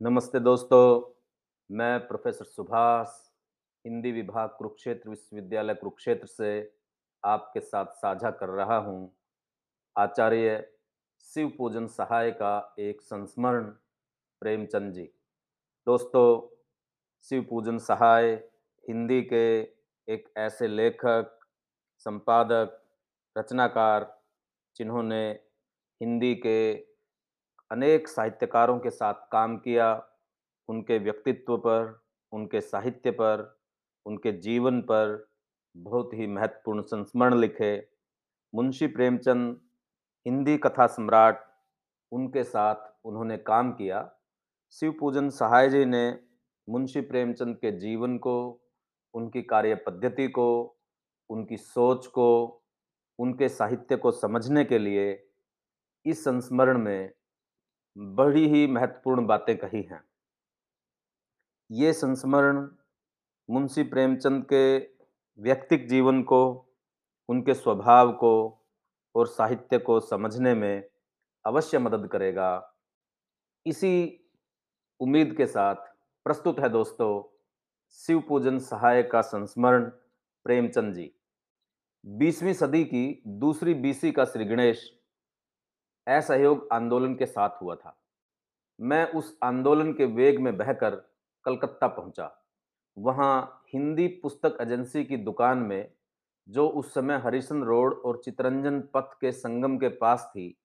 नमस्ते 0.00 0.40
दोस्तों, 0.40 1.14
मैं 1.70 2.06
प्रोफ़ेसर 2.08 2.44
सुभाष, 2.44 3.08
हिंदी 3.84 4.12
विभाग 4.12 4.48
कुरुक्षेत्र 4.48 5.10
विश्वविद्यालय 5.10 5.74
कुरुक्षेत्र 5.74 6.26
से 6.26 6.50
आपके 7.24 7.60
साथ 7.60 7.86
साझा 7.94 8.30
कर 8.30 8.48
रहा 8.48 8.76
हूँ, 8.76 9.10
आचार्य 9.96 10.70
शिव 11.24 11.52
पूजन 11.58 11.86
सहाय 11.86 12.30
का 12.30 12.74
एक 12.78 13.00
संस्मरण 13.02 13.64
प्रेमचंद 14.42 14.92
जी। 14.94 15.10
दोस्तों, 15.86 16.48
शिव 17.30 17.46
पूजन 17.50 17.78
सहाय 17.78 18.32
हिंदी 18.84 19.20
के 19.22 19.60
एक 20.08 20.32
ऐसे 20.38 20.68
लेखक, 20.68 21.38
संपादक, 21.98 22.80
रचनाकार 23.36 24.12
जिन्होंने 24.76 25.28
हिंदी 26.00 26.34
के 26.36 26.87
अनेक 27.70 28.08
साहित्यकारों 28.08 28.78
के 28.78 28.90
साथ 28.90 29.14
काम 29.14 29.56
किया, 29.56 30.08
उनके 30.68 30.98
व्यक्तित्व 30.98 31.56
पर, 31.56 32.02
उनके 32.32 32.60
साहित्य 32.60 33.10
पर, 33.10 33.58
उनके 34.06 34.32
जीवन 34.32 34.80
पर 34.80 35.28
बहुत 35.76 36.10
ही 36.14 36.26
महत्वपूर्ण 36.26 36.82
संस्मरण 36.82 37.34
लिखे। 37.34 37.88
मुंशी 38.54 38.86
प्रेमचंद 38.86 39.60
हिंदी 40.26 40.58
कथा 40.58 40.86
सम्राट, 40.86 41.44
उनके 42.12 42.44
साथ 42.44 42.74
उन्होंने 43.04 43.36
काम 43.36 43.72
किया। 43.72 44.14
शिव 44.70 44.96
पूजन 45.00 45.28
सहाय 45.28 45.68
जी 45.68 45.84
ने 45.84 46.20
मुंशी 46.68 47.00
प्रेमचंद 47.00 47.56
के 47.56 47.72
जीवन 47.72 48.18
को, 48.18 48.62
उनकी 49.14 49.42
कार्य 49.42 49.74
पद्धति 49.74 50.28
को, 50.28 50.76
उनकी 51.30 51.56
सोच 51.56 52.06
को, 52.06 52.62
उनके 53.18 53.48
साहित्य 53.48 53.96
को 53.96 54.10
समझने 54.10 54.64
के 54.64 54.78
लिए 54.78 55.30
इस 56.06 56.24
संस्मरण 56.24 56.78
में 56.78 57.10
बड़ी 57.96 58.48
ही 58.48 58.66
महत्वपूर्ण 58.66 59.26
बातें 59.26 59.58
कही 59.58 59.82
हैं। 59.82 60.04
ये 61.70 61.92
संस्मरण 61.92 62.68
मुंशी 63.50 63.82
प्रेमचंद 63.82 64.46
के 64.52 64.78
व्यक्तिक 65.42 65.88
जीवन 65.88 66.22
को, 66.22 66.74
उनके 67.28 67.54
स्वभाव 67.54 68.12
को 68.12 68.58
और 69.14 69.26
साहित्य 69.26 69.78
को 69.78 70.00
समझने 70.00 70.54
में 70.54 70.84
अवश्य 71.46 71.78
मदद 71.78 72.08
करेगा। 72.08 72.74
इसी 73.66 74.24
उम्मीद 75.00 75.36
के 75.36 75.46
साथ 75.46 75.74
प्रस्तुत 76.24 76.60
है 76.60 76.68
दोस्तों 76.68 77.38
शिव 77.90 78.20
पूजन 78.20 78.58
सहाय 78.58 79.02
का 79.02 79.20
संस्मरण 79.20 79.84
प्रेमचंद 80.44 80.94
जी। 80.94 81.14
20वीं 82.04 82.52
सदी 82.52 82.84
की 82.84 83.22
दूसरी 83.26 83.74
बीसी 83.74 84.12
का 84.12 84.24
श्री 84.24 84.44
गणेश 84.44 84.97
असहयोग 86.16 86.68
आंदोलन 86.72 87.14
के 87.14 87.26
साथ 87.26 87.50
हुआ 87.62 87.74
था। 87.74 87.96
मैं 88.80 89.12
उस 89.12 89.38
आंदोलन 89.42 89.92
के 89.92 90.04
वेग 90.04 90.40
में 90.40 90.56
बहकर 90.56 90.90
कलकत्ता 91.44 91.86
पहुँचा। 91.86 92.44
वहाँ 92.98 93.64
हिंदी 93.74 94.06
पुस्तक 94.06 94.58
एजेंसी 94.60 95.04
की 95.04 95.16
दुकान 95.16 95.58
में, 95.58 95.92
जो 96.48 96.68
उस 96.68 96.94
समय 96.94 97.16
हरिशन 97.16 97.62
रोड 97.62 97.94
और 97.94 98.22
चितरंजन 98.24 98.80
पथ 98.80 99.12
के 99.20 99.32
संगम 99.32 99.78
के 99.78 99.88
पास 99.88 100.30
थी, 100.36 100.58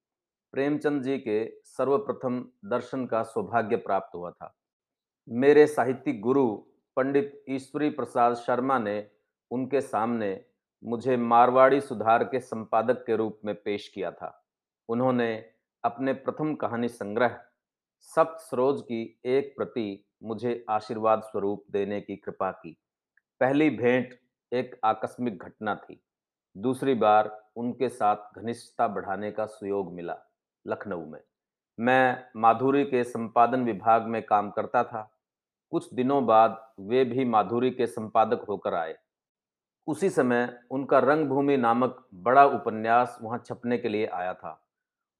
प्रेमचंद 0.52 1.04
जी 1.04 1.18
के 1.18 1.60
सर्वप्रथम 1.64 2.50
दर्शन 2.66 3.06
का 3.06 3.24
सौभाग्य 3.24 3.76
प्राप्त 3.76 4.16
हुआ 4.16 4.32
था। 4.32 4.56
मेरे 5.30 5.68
साहित्यिक 5.68 6.22
गुरु 6.22 6.56
पंडित 6.96 7.44
ईश्वरी 7.50 7.90
प्रसाद 7.90 8.34
शर्मा 8.34 8.80
ने 8.80 9.08
उनके 9.52 9.82
सामने 9.82 10.46
मुझे 10.84 11.18
मारवाड़ी 11.18 11.82
सुधार 11.82 12.24
के 12.24 12.40
संपादक 12.40 13.04
के 13.06 13.16
रूप 13.16 13.40
में 13.46 13.56
पेश 13.56 13.88
किया 13.88 14.12
था। 14.12 14.43
उन्होंने 14.90 15.46
अपने 15.84 16.14
प्रथम 16.14 16.56
कहानी 16.56 16.88
संग्रह 16.88 17.40
सप्त 18.00 18.42
सरोज 18.42 18.82
की 18.82 19.20
एक 19.26 19.54
प्रति 19.58 20.06
मुझे 20.24 20.66
आशीर्वाद 20.70 21.22
स्वरूप 21.22 21.66
देने 21.72 22.02
की 22.02 22.16
कृपा 22.16 22.52
की। 22.52 22.78
पहली 23.40 23.70
भेंट 23.70 24.20
एक 24.54 24.80
आकस्मिक 24.84 25.44
घटना 25.44 25.76
थी। 25.76 26.04
दूसरी 26.58 26.94
बार 26.94 27.50
उनके 27.56 27.90
साथ 27.90 28.40
घनिष्ठता 28.40 28.88
बढ़ाने 28.88 29.32
का 29.32 29.46
सुयोग 29.46 29.94
मिला, 29.94 30.18
लखनऊ 30.68 31.06
में। 31.06 31.22
मैं 31.80 32.26
माधुरी 32.36 32.84
के 32.84 33.04
संपादन 33.04 33.64
विभाग 33.64 34.04
में 34.04 34.26
काम 34.26 34.52
करता 34.52 34.84
था। 34.84 35.20
कुछ 35.72 35.94
दिनों 35.94 36.26
बाद 36.26 36.74
वे 36.80 37.06
भी 37.06 37.26
माधुरी 37.26 37.72
के 37.72 37.88
संपादक 37.88 38.46
होकर 38.50 38.74
आए। 38.74 38.98
उसी 39.88 40.10
समय 40.10 40.60
उनका 40.72 41.00
रंगभूमि 41.00 41.58
नामक 41.58 42.08
बड़ा 42.14 42.46
उपन्यास 42.46 43.20
वहाँ 43.22 43.44
छपने 43.46 43.78
के 43.78 43.90
लिए 43.90 44.06
आया 44.06 44.34
था। 44.34 44.63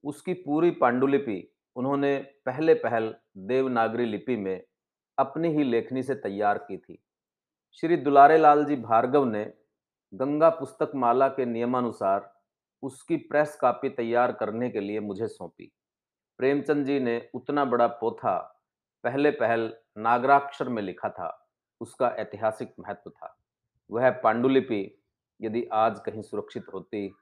उसकी 0.04 0.34
पूरी 0.34 0.72
पांडुलिपि 0.72 1.54
उन्होंने 1.76 2.18
पहले 2.46 2.74
पहल 2.74 3.16
देवनागरी 3.38 4.06
लिपि 4.06 4.36
में 4.36 4.64
अपनी 5.18 5.50
ही 5.50 5.64
लेखनी 5.64 6.04
से 6.04 6.16
तैयार 6.16 6.58
की 6.58 6.78
थी। 6.78 7.04
श्री 7.72 7.98
दुलारे 7.98 8.38
लाल 8.38 8.66
जी 8.66 8.76
भार्गव 8.76 9.26
ने 9.26 9.54
गंगा 10.14 10.50
पुस्तक 10.50 10.92
माला 10.96 11.28
के 11.28 11.46
नियमानुसार 11.46 12.34
उसकी 12.84 13.18
प्रेस 13.18 13.58
कॉपी 13.62 13.90
तैयार 13.90 14.32
करने 14.32 14.70
के 14.70 14.80
लिए 14.80 15.00
मुझे 15.00 15.28
सौंपी। 15.28 15.72
प्रेमचंद 16.38 16.86
जी 16.86 17.00
ने 17.00 17.30
उतना 17.34 17.66
बड़ा 17.66 17.88
पोथा 17.88 18.38
पहले 19.04 19.32
पहल 19.32 19.74
नागराक्षर 19.98 20.70
में 20.70 20.82
लिखा 20.84 21.10
था। 21.10 21.50
उसका 21.82 22.08
ऐतिहासिक 22.08 22.74
महत्व 22.80 23.10
था। 23.10 23.38
वह 23.92 24.10
पांडुलिपि 24.10 25.02
यदि 25.42 25.70
आज 25.74 26.00
कहीं 26.00 26.22
सुरक्षित 26.22 26.66
होती 26.74 27.16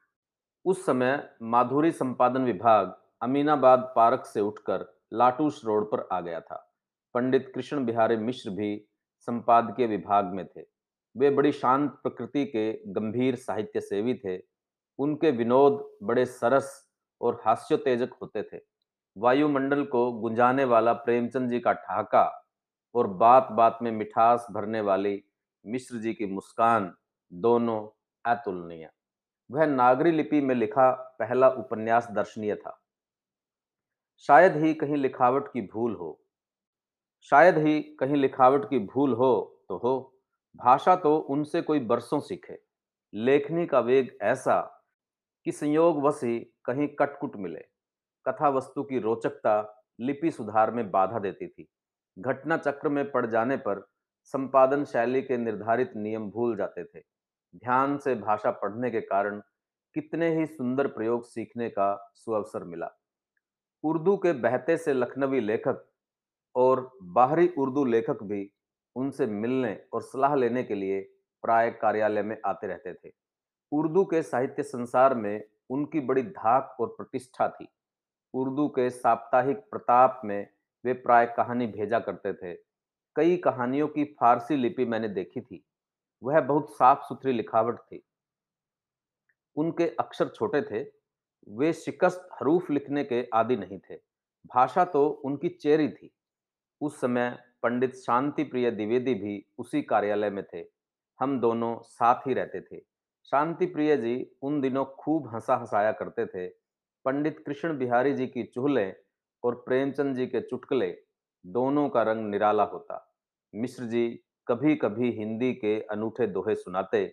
उस 0.65 0.85
समय 0.85 1.29
माधुरी 1.41 1.91
संपादन 1.91 2.41
विभाग 2.41 2.97
अमीनाबाद 3.21 3.93
पार्क 3.95 4.25
से 4.25 4.41
उठकर 4.41 4.99
लाटूस 5.13 5.61
रोड 5.65 5.91
पर 5.91 6.09
आ 6.11 6.21
गया 6.21 6.41
था। 6.41 6.75
पंडित 7.13 7.51
कृष्ण 7.55 7.85
बिहारी 7.85 8.17
मिश्र 8.17 8.49
भी 8.49 8.85
संपादकीय 9.19 9.87
विभाग 9.87 10.25
में 10.25 10.47
थे। 10.47 10.61
वे 11.17 11.29
बड़ी 11.29 11.51
शांत 11.51 11.91
प्रकृति 11.91 12.45
के 12.45 12.81
गंभीर 12.87 13.35
साहित्य 13.35 13.81
सेवी 13.81 14.13
थे। 14.13 14.41
उनके 14.99 15.31
विनोद 15.31 15.91
बड़े 16.03 16.25
सरस 16.25 16.91
और 17.21 17.41
हास्योतेजक 17.45 18.13
होते 18.21 18.43
थे। 18.43 18.59
वायुमंडल 19.17 19.85
को 19.85 20.11
गुंजाने 20.11 20.63
वाला 20.63 20.93
प्रेमचंद 20.93 21.49
जी 21.49 21.59
का 21.59 21.73
ठहाका 21.73 22.47
और 22.95 23.07
बात-बात 23.07 23.79
में 23.81 23.91
मिठास 23.91 24.47
भरने 24.51 24.81
वाली 24.81 25.23
मिश्र 25.65 25.95
जी 25.95 26.13
की 26.13 26.25
मुस्कान 26.25 26.95
दोनों 27.33 27.99
अतुलनीय। 28.25 28.89
वह 29.51 29.65
नागरी 29.65 30.11
लिपि 30.11 30.41
में 30.41 30.55
लिखा 30.55 30.91
पहला 30.91 31.49
उपन्यास 31.49 32.07
दर्शनीय 32.11 32.55
था। 32.55 32.81
शायद 34.17 34.55
ही 34.55 34.73
कहीं 34.73 34.95
लिखावट 34.95 35.47
की 35.47 35.61
भूल 35.61 35.95
हो। 35.95 36.21
शायद 37.21 37.57
ही 37.57 37.81
कहीं 37.81 38.15
लिखावट 38.15 38.69
की 38.69 38.79
भूल 38.79 39.13
हो 39.13 39.63
तो 39.69 39.77
हो। 39.77 40.17
भाषा 40.55 40.95
तो 40.95 41.17
उनसे 41.17 41.61
कोई 41.61 41.79
बरसों 41.79 42.19
सीखे। 42.19 42.59
लेखनी 43.13 43.65
का 43.65 43.79
वेग 43.79 44.17
ऐसा 44.21 44.85
कि 45.45 45.51
संयोगवश 45.51 46.19
ही 46.23 46.39
कहीं 46.39 46.87
कटकुट 46.87 47.35
मिले। 47.35 47.61
कथा 48.27 48.49
वस्तु 48.49 48.83
की 48.83 48.99
रोचकता 48.99 49.83
लिपि 49.99 50.31
सुधार 50.31 50.71
में 50.71 50.91
बाधा 50.91 51.19
देती 51.19 51.47
थी। 51.47 51.67
घटना 52.19 52.57
चक्र 52.57 52.89
में 52.89 53.11
पड़ 53.11 53.25
जाने 53.25 53.57
पर 53.57 53.87
संपादन 54.23 54.85
शैली 54.85 55.21
के 55.21 55.37
निर्धारित 55.37 55.91
नियम 55.95 56.29
भूल 56.31 56.57
जाते 56.57 56.83
थे। 56.83 57.20
ध्यान 57.55 57.97
से 57.97 58.15
भाषा 58.15 58.51
पढ़ने 58.51 58.91
के 58.91 59.01
कारण 59.01 59.41
कितने 59.93 60.39
ही 60.39 60.45
सुंदर 60.45 60.87
प्रयोग 60.87 61.25
सीखने 61.25 61.69
का 61.69 62.11
सुअवसर 62.15 62.63
मिला। 62.63 62.89
उर्दू 63.83 64.17
के 64.17 64.33
बहते 64.33 64.77
से 64.77 64.93
लखनवी 64.93 65.39
लेखक 65.39 65.85
और 66.55 66.97
बाहरी 67.03 67.47
उर्दू 67.57 67.85
लेखक 67.85 68.23
भी 68.23 68.51
उनसे 68.95 69.25
मिलने 69.25 69.83
और 69.93 70.01
सलाह 70.01 70.35
लेने 70.35 70.63
के 70.63 70.75
लिए 70.75 71.01
प्राय 71.41 71.71
कार्यालय 71.71 72.21
में 72.21 72.37
आते 72.45 72.67
रहते 72.67 72.93
थे। 72.93 73.11
उर्दू 73.71 74.05
के 74.05 74.23
साहित्य 74.23 74.63
संसार 74.63 75.15
में 75.15 75.43
उनकी 75.69 75.99
बड़ी 75.99 76.23
धाक 76.23 76.77
और 76.79 76.87
प्रतिष्ठा 76.87 77.47
थी। 77.49 77.67
उर्दू 78.33 78.67
के 78.67 78.89
साप्ताहिक 78.89 79.57
प्रताप 79.57 80.21
में 80.25 80.47
वे 80.85 80.93
प्राय 80.93 81.25
कहानी 81.25 81.67
भेजा 81.67 81.99
करते 81.99 82.33
थे। 82.33 82.53
कई 83.15 83.37
कहानियों 83.37 83.87
की 83.87 84.03
फारसी 84.03 84.55
लिपि 84.55 84.85
मैंने 84.85 85.07
देखी 85.07 85.41
थी। 85.41 85.65
वह 86.23 86.41
बहुत 86.41 86.69
साफ-सुथरी 86.69 87.31
लिखावट 87.31 87.79
थी। 87.79 88.03
उनके 89.55 89.87
अक्षर 89.89 90.27
छोटे 90.27 90.61
थे। 90.61 90.91
वे 91.49 91.73
शिकस्त 91.73 92.29
हरूफ 92.33 92.71
लिखने 92.71 93.03
के 93.03 93.27
आदि 93.33 93.55
नहीं 93.55 93.79
थे। 93.79 93.95
भाषा 94.47 94.85
तो 94.85 95.09
उनकी 95.09 95.49
चेरी 95.49 95.89
थी। 95.89 96.15
उस 96.81 97.01
समय 97.01 97.43
पंडित 97.63 97.95
शांति 97.95 98.43
प्रिय 98.43 98.71
द्विवेदी 98.71 99.13
भी 99.13 99.45
उसी 99.57 99.81
कार्यालय 99.81 100.29
में 100.29 100.43
थे। 100.53 100.65
हम 101.19 101.39
दोनों 101.39 101.79
साथ 101.81 102.15
ही 102.27 102.33
रहते 102.33 102.61
थे। 102.61 102.79
शांति 103.23 103.65
प्रिय 103.65 103.97
जी 103.97 104.31
उन 104.41 104.61
दिनों 104.61 104.85
खूब 104.85 105.33
हंसा-हंसाया 105.33 105.91
करते 105.91 106.25
थे। 106.25 106.47
पंडित 107.05 107.43
कृष्ण 107.45 107.77
बिहारी 107.77 108.13
जी 108.13 108.27
की 108.27 108.43
चुहलें 108.43 108.95
और 109.43 109.55
प्रेमचंद 109.55 110.15
जी 110.15 110.27
के 110.27 110.41
चुटकुले 110.41 111.03
दोनों 111.45 111.89
का 111.89 112.01
रंग 112.01 112.29
निराला 112.29 112.63
होता। 112.63 113.15
मिश्र 113.55 113.83
जी 113.83 114.23
कभी-कभी 114.47 115.11
हिंदी 115.11 115.53
के 115.53 115.79
अनूठे 115.91 116.27
दोहे 116.27 116.55
सुनाते 116.55 117.05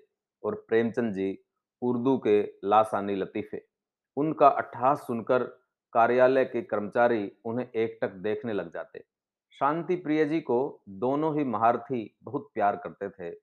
और 0.43 0.55
प्रेमचंद 0.69 1.15
जी 1.15 1.39
उर्दू 1.83 2.17
के 2.19 2.41
लासानी 2.65 3.15
लतीफ़े। 3.17 3.61
उनका 4.17 4.49
अट्टहास 4.49 4.99
सुनकर 4.99 5.43
कार्यालय 5.93 6.45
के 6.45 6.63
कर्मचारी 6.63 7.31
उन्हें 7.45 7.67
एकटक 7.67 8.15
देखने 8.23 8.53
लग 8.53 8.73
जाते। 8.73 9.05
शांति 9.55 9.97
प्रिय 9.97 10.25
जी 10.25 10.41
को 10.41 10.59
दोनों 10.99 11.37
ही 11.39 11.45
महारथी 11.45 12.03
बहुत 12.23 12.51
प्यार 12.55 12.77
करते 12.77 13.09
थे 13.11 13.35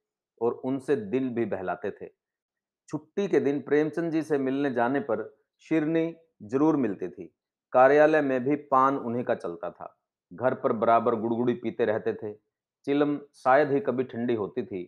और 0.42 0.54
उनसे 0.66 0.96
दिल 0.96 1.30
भी 1.30 1.46
बहलाते 1.46 1.92
थे 1.92 2.10
छुट्टी 2.90 3.28
के 3.28 3.40
दिन 3.40 3.60
प्रेमचंद 3.62 4.12
जी 4.12 4.22
से 4.22 4.38
मिलने 4.38 4.72
जाने 4.72 5.00
पर 5.00 5.24
शिरनी 5.66 6.06
ज़रूर 6.44 6.76
मिलती 6.76 7.08
थी 7.08 7.26
कार्यालय 7.74 8.22
में 8.22 8.44
भी 8.44 8.56
पान 8.72 8.98
उन्हीं 8.98 9.24
का 9.24 9.36
चलता 9.36 9.70
था 9.70 9.96
घर 10.32 10.54
पर 10.54 10.74
बराबर 10.74 11.16
गुड़गुड़ी 11.16 11.54
पीते 11.54 11.86
रहते 11.86 12.14
थे 12.14 12.34
चिलम 12.86 13.20
शायद 13.34 13.72
ही 13.72 13.80
कभी 13.80 14.04
ठंडी 14.04 14.34
होती 14.36 14.64
थी। 14.66 14.84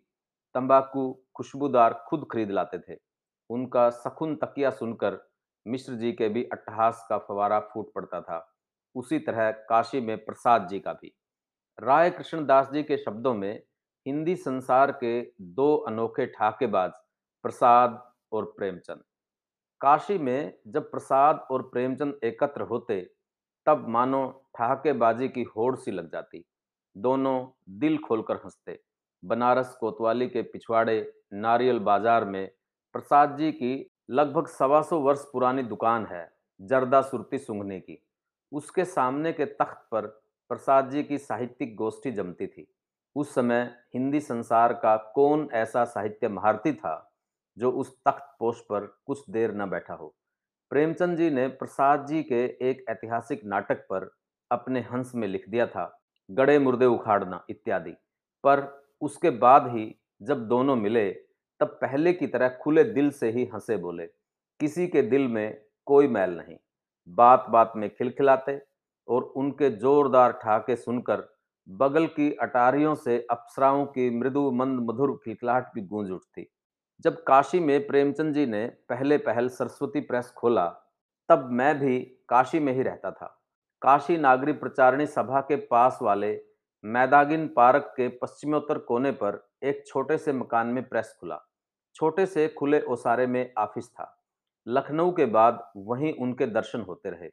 तंबाकू 0.53 1.21
खुशबूदार 1.35 2.05
खुद 2.07 2.27
खरीद 2.31 2.51
लाते 2.51 2.79
थे। 2.79 2.97
उनका 3.49 3.89
सखुन 3.89 4.35
तकिया 4.35 4.69
सुनकर 4.69 5.17
मिश्र 5.67 5.93
जी 5.93 6.11
के 6.11 6.29
भी 6.29 6.43
अट्टहास 6.43 7.05
का 7.09 7.17
फवारा 7.17 7.59
फूट 7.59 7.93
पड़ता 7.93 8.21
था। 8.21 8.53
उसी 8.95 9.19
तरह 9.19 9.51
काशी 9.51 10.01
में 10.01 10.25
प्रसाद 10.25 10.67
जी 10.67 10.79
का 10.79 10.93
भी। 10.93 11.11
राय 11.79 12.09
कृष्णदास 12.09 12.69
जी 12.71 12.83
के 12.83 12.97
शब्दों 12.97 13.33
में 13.33 13.63
हिंदी 14.05 14.35
संसार 14.35 14.91
के 14.91 15.21
दो 15.41 15.75
अनोखे 15.77 16.25
ठाकेबाज 16.25 16.91
प्रसाद 17.43 18.13
और 18.31 18.45
प्रेमचंद। 18.45 19.03
काशी 19.81 20.17
में 20.17 20.53
जब 20.67 20.91
प्रसाद 20.91 21.47
और 21.51 21.61
प्रेमचंद 21.61 22.19
एकत्र 22.23 22.61
होते, 22.61 23.01
तब 23.65 23.87
मानो 23.87 24.49
ठहाकेबाजी 24.57 25.29
की 25.29 25.43
होड़ 25.43 25.75
सी 25.75 25.91
लग 25.91 26.11
जाती। 26.11 26.45
दोनों 26.97 27.47
दिल 27.79 27.97
खोलकर 27.97 28.35
हँसते। 28.35 28.79
बनारस 29.23 29.75
कोतवाली 29.79 30.27
के 30.27 30.41
पिछवाड़े 30.41 31.13
नारियल 31.33 31.79
बाज़ार 31.79 32.25
में 32.25 32.51
प्रसाद 32.93 33.37
जी 33.37 33.51
की 33.51 33.91
लगभग 34.09 34.47
सवा 34.47 34.81
सौ 34.81 34.99
वर्ष 34.99 35.23
पुरानी 35.33 35.63
दुकान 35.63 36.05
है, 36.05 36.31
जर्दा 36.61 37.01
सुरती 37.01 37.37
सुंघने 37.37 37.79
की। 37.79 38.03
उसके 38.51 38.85
सामने 38.85 39.33
के 39.33 39.45
तख्त 39.45 39.87
पर 39.91 40.05
प्रसाद 40.49 40.89
जी 40.89 41.03
की 41.03 41.17
साहित्यिक 41.17 41.75
गोष्ठी 41.75 42.11
जमती 42.11 42.47
थी। 42.47 42.67
उस 43.15 43.33
समय 43.35 43.75
हिंदी 43.93 44.19
संसार 44.19 44.73
का 44.73 44.95
कौन 44.97 45.49
ऐसा 45.53 45.85
साहित्य 45.85 46.27
महारती 46.27 46.73
था, 46.73 47.13
जो 47.57 47.71
उस 47.71 47.97
तख्त 48.07 48.35
पोष 48.39 48.59
पर 48.59 48.85
कुछ 49.05 49.29
देर 49.29 49.53
न 49.55 49.69
बैठा 49.69 49.93
हो? 49.93 50.15
प्रेमचंद 50.69 51.17
जी 51.17 51.29
ने 51.29 51.47
प्रसाद 51.47 52.05
जी 52.05 52.23
के 52.23 52.43
एक 52.69 52.85
ऐतिहासिक 52.89 53.45
नाटक 53.45 53.77
पर 53.77 54.09
अपने 54.51 54.81
हंस 54.81 55.11
में 55.15 55.27
लिख 55.27 55.49
दिया 55.49 55.67
था। 55.67 56.03
गड़े 56.31 56.59
मुर्दे 56.59 56.85
उखाड़ना 56.85 57.45
इत्यादि। 57.49 57.91
पर 58.43 58.87
उसके 59.01 59.29
बाद 59.29 59.67
ही 59.67 59.95
जब 60.21 60.47
दोनों 60.47 60.75
मिले, 60.75 61.11
तब 61.59 61.67
पहले 61.67 62.13
की 62.13 62.27
तरह 62.27 62.49
खुले 62.49 62.83
दिल 62.83 63.11
से 63.11 63.29
ही 63.31 63.45
हंसे 63.45 63.77
बोले, 63.77 64.05
किसी 64.59 64.87
के 64.87 65.01
दिल 65.01 65.27
में 65.27 65.61
कोई 65.85 66.07
मैल 66.07 66.37
नहीं। 66.37 66.57
बात 67.07 67.45
बात 67.49 67.73
में 67.75 67.89
खिलखिलाते 67.89 68.61
और 69.07 69.23
उनके 69.23 69.69
जोरदार 69.69 70.31
ठाके 70.31 70.75
सुनकर 70.75 71.37
बगल 71.69 72.07
की 72.07 72.31
अटारियों 72.33 72.95
से 72.95 73.27
अप्सराओं 73.31 73.85
की 73.85 74.09
मृदु 74.09 74.51
मंद 74.51 74.79
मधुर 74.79 75.21
खिलखिलाहट 75.25 75.71
भी 75.75 75.81
गूंज 75.81 76.11
उठती। 76.11 76.51
जब 77.01 77.23
काशी 77.23 77.59
में 77.59 77.87
प्रेमचंद 77.87 78.33
जी 78.33 78.45
ने 78.45 78.65
पहले 78.89 79.17
पहल 79.17 79.49
सरस्वती 79.49 79.99
प्रेस 79.99 80.33
खोला, 80.37 80.65
तब 81.29 81.49
मैं 81.51 81.79
भी 81.79 81.99
काशी 82.29 82.59
में 82.59 82.73
ही 82.73 82.83
रहता 82.83 83.11
था। 83.11 83.36
काशी 83.81 84.17
नागरी 84.17 84.51
प्रचारणी 84.51 85.05
सभा 85.05 85.41
के 85.41 85.55
पास 85.55 85.99
वाले 86.01 86.41
मैदागिन 86.85 87.47
पार्क 87.47 87.83
के 87.97 88.07
पश्चिमोत्तर 88.07 88.77
कोने 88.77 89.11
पर 89.11 89.49
एक 89.63 89.83
छोटे 89.87 90.17
से 90.17 90.33
मकान 90.33 90.67
में 90.67 90.89
प्रेस 90.89 91.17
खुला। 91.19 91.39
छोटे 91.95 92.25
से 92.25 92.47
खुले 92.47 92.81
ओसारे 92.81 93.27
में 93.27 93.53
ऑफ़िस 93.57 93.89
था। 93.89 94.23
लखनऊ 94.67 95.11
के 95.11 95.25
बाद 95.25 95.71
वहीं 95.77 96.13
उनके 96.13 96.47
दर्शन 96.47 96.81
होते 96.81 97.09
रहे। 97.09 97.29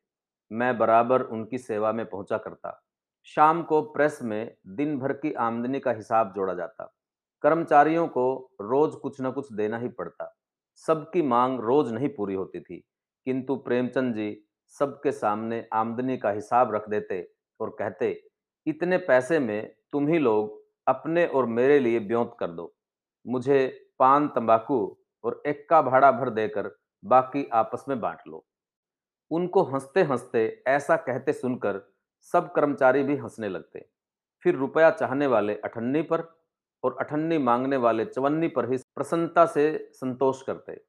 मैं 0.53 0.79
बराबर 0.79 1.23
उनकी 1.23 1.59
सेवा 1.59 1.93
में 1.93 2.07
पहुँचा 2.07 2.39
करता। 2.39 2.85
शाम 3.25 3.63
को 3.63 3.83
प्रेस 3.83 4.19
में 4.23 4.57
दिन 4.67 4.99
भर 4.99 5.13
की 5.13 5.33
आमदनी 5.33 5.81
का 5.81 5.91
हिसाब 5.91 6.33
जोड़ा 6.37 6.55
जाता। 6.55 6.95
कर्मचारियों 7.43 8.09
को 8.09 8.51
रोज 8.61 8.95
कुछ 8.95 9.21
न 9.21 9.31
कुछ 9.31 9.53
देना 9.53 9.79
ही 9.79 9.89
पड़ता। 9.89 10.37
सबकी 10.77 11.23
मांग 11.23 11.61
रोज 11.61 11.93
नहीं 11.93 12.09
पूरी 12.09 12.35
होती 12.35 12.61
थी। 12.61 12.85
किंतु 13.25 13.57
प्रेमचंद 13.57 14.15
जी 14.15 14.45
सबके 14.79 15.13
सामने 15.13 15.69
आमदनी 15.73 16.17
का 16.17 16.31
हिसाब 16.31 16.75
रख 16.75 16.89
देते 16.89 17.31
और 17.61 17.71
कहते, 17.71 18.25
इतने 18.67 18.99
पैसे 18.99 19.39
में 19.39 19.75
तुम 19.93 20.09
ही 20.09 20.19
लोग 20.19 20.65
अपने 20.87 21.27
और 21.27 21.47
मेरे 21.47 21.79
लिए 21.79 22.01
ब्योंत 22.01 22.37
कर 22.41 22.51
दो। 22.51 22.75
मुझे 23.27 23.91
पान, 23.99 24.29
तंबाकू 24.29 24.99
और 25.25 25.43
एक्का 25.47 25.83
भाड़ा 25.83 26.13
भर 26.13 26.31
देकर 26.31 26.71
बाकी 27.05 27.49
आपस 27.53 27.85
में 27.89 28.01
बांट 28.01 28.19
लो। 28.29 28.47
उनको 29.31 29.63
हँसते 29.63 30.03
हँसते 30.03 30.63
ऐसा 30.67 30.97
कहते 30.97 31.33
सुनकर 31.33 31.93
सब 32.21 32.53
कर्मचारी 32.53 33.03
भी 33.03 33.17
हंसने 33.17 33.49
लगते। 33.49 33.89
फिर 34.43 34.55
रुपया 34.55 34.91
चाहने 34.91 35.27
वाले 35.27 35.55
अठन्नी 35.55 36.03
पर 36.03 36.39
और 36.85 36.97
अठन्नी 37.01 37.39
मांगने 37.39 37.77
वाले 37.77 38.05
चवन्नी 38.05 38.49
पर 38.49 38.71
ही 38.71 38.77
प्रसन्नता 38.77 39.47
से 39.47 39.91
संतोष 39.93 40.43
करते। 40.43 40.85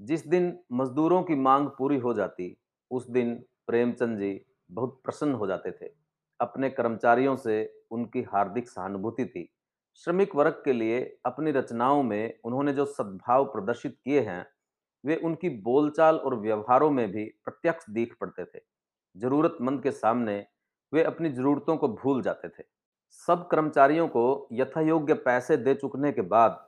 जिस 0.00 0.26
दिन 0.26 0.58
मजदूरों 0.72 1.22
की 1.22 1.34
मांग 1.34 1.68
पूरी 1.68 1.98
हो 1.98 2.14
जाती 2.14 2.56
उस 2.94 3.10
दिन 3.10 3.34
प्रेमचंद 3.66 4.18
जी 4.18 4.44
बहुत 4.70 5.00
प्रसन्न 5.04 5.34
हो 5.34 5.46
जाते 5.46 5.70
थे। 5.70 5.90
अपने 6.40 6.70
कर्मचारियों 6.70 7.36
से 7.36 7.84
उनकी 7.90 8.22
हार्दिक 8.22 8.68
सहानुभूति 8.68 9.24
थी। 9.26 9.48
श्रमिक 9.94 10.34
वर्ग 10.36 10.62
के 10.64 10.72
लिए 10.72 11.18
अपनी 11.26 11.50
रचनाओं 11.50 12.02
में 12.02 12.38
उन्होंने 12.44 12.72
जो 12.72 12.84
सद्भाव 12.84 13.44
प्रदर्शित 13.44 13.96
किए 14.04 14.20
हैं, 14.20 14.46
वे 15.04 15.16
उनकी 15.16 15.48
बोलचाल 15.48 16.16
और 16.16 16.34
व्यवहारों 16.34 16.90
में 16.90 17.10
भी 17.10 17.24
प्रत्यक्ष 17.44 17.90
दिख 17.90 18.16
पड़ते 18.20 18.44
थे। 18.44 18.62
जरूरतमंद 19.16 19.82
के 19.82 19.90
सामने 19.90 20.46
वे 20.92 21.02
अपनी 21.02 21.30
जरूरतों 21.30 21.76
को 21.76 21.88
भूल 21.88 22.22
जाते 22.22 22.48
थे। 22.48 22.64
सब 23.26 23.48
कर्मचारियों 23.48 24.08
को 24.08 24.48
यथायोग्य 24.52 25.14
पैसे 25.14 25.56
दे 25.56 25.74
चुकने 25.74 26.12
के 26.12 26.22
बाद 26.22 26.66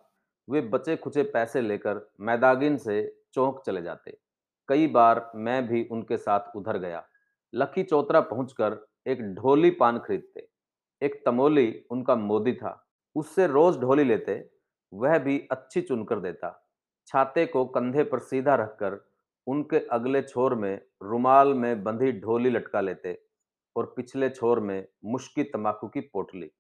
वे 0.49 0.61
बचे 0.61 0.97
खुचे 0.97 1.23
पैसे 1.23 1.61
लेकर 1.61 2.11
मैदागिन 2.21 2.77
से 2.77 3.23
चौंक 3.35 3.63
चले 3.67 3.83
जाते। 3.83 4.19
कई 4.69 4.87
बार 4.87 5.31
मैं 5.37 5.67
भी 5.67 5.85
उनके 5.85 6.17
साथ 6.17 6.57
उधर 6.57 6.79
गया। 6.79 7.05
लकी 7.53 7.83
चौतरा 7.83 8.21
पहुंचकर 8.23 8.79
एक 9.07 9.23
ढोली 9.35 9.71
पान 9.71 9.99
खरीदते। 9.99 10.47
एक 11.03 11.23
तमोली 11.27 11.73
उनका 11.91 12.15
मोदी 12.17 12.53
था। 12.53 12.83
उससे 13.17 13.47
रोज 13.47 13.79
ढोली 13.79 14.05
लेते, 14.05 14.35
वह 14.93 15.19
भी 15.19 15.39
अच्छी 15.51 15.81
चुनकर 15.81 16.21
देता। 16.21 16.51
छाते 17.09 17.47
को 17.47 17.65
कंधे 17.65 18.05
पर 18.05 18.19
सीधा 18.19 18.55
रखकर 18.55 18.99
उनके 19.47 19.79
अगले 19.93 20.23
छोर 20.23 20.55
में 20.55 20.81
रुमाल 21.03 21.55
में 21.55 21.83
बंधी 21.85 22.13
ढोली 22.13 22.51
लटका 22.51 22.81
लेते 22.81 23.19
और 23.77 23.93
पिछले 23.97 24.29
छोर 24.31 24.61
में 24.61 24.87
मुश्की 25.05 25.43
तंबाकू 25.45 25.89
की 25.89 26.01
पोटली 26.03 26.51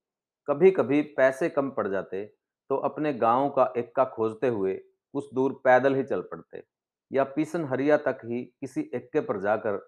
कभी 0.48 0.70
कभी 0.70 1.00
पैसे 1.16 1.48
कम 1.48 1.70
पड़ 1.70 1.86
जाते 1.88 2.24
तो 2.70 2.76
अपने 2.76 3.12
गाँव 3.14 3.48
का 3.50 3.72
इक्का 3.76 4.04
खोजते 4.04 4.48
हुए 4.48 4.74
कुछ 5.14 5.32
दूर 5.34 5.52
पैदल 5.64 5.94
ही 5.94 6.02
चल 6.02 6.20
पड़ते। 6.22 6.62
या 7.10 7.24
पीसन 7.26 7.64
हरिया 7.64 7.96
तक 7.98 8.18
ही 8.24 8.42
किसी 8.60 8.80
इक्के 8.94 9.20
पर 9.20 9.40
जाकर 9.40 9.78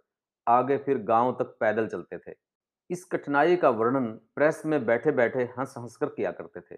आगे 0.47 0.77
फिर 0.79 0.99
गाँव 1.05 1.33
तक 1.33 1.57
पैदल 1.61 1.87
चलते 1.87 2.19
थे। 2.19 2.35
इस 2.91 3.05
कठिनाई 3.05 3.57
का 3.57 3.71
वर्णन 3.71 4.07
प्रेस 4.35 4.63
में 4.67 4.85
बैठे 4.87 5.13
बैठे 5.13 5.43
हंस 5.59 5.75
हंस 5.79 5.97
कर 5.97 6.07
किया 6.09 6.31
करते 6.33 6.61
थे। 6.61 6.77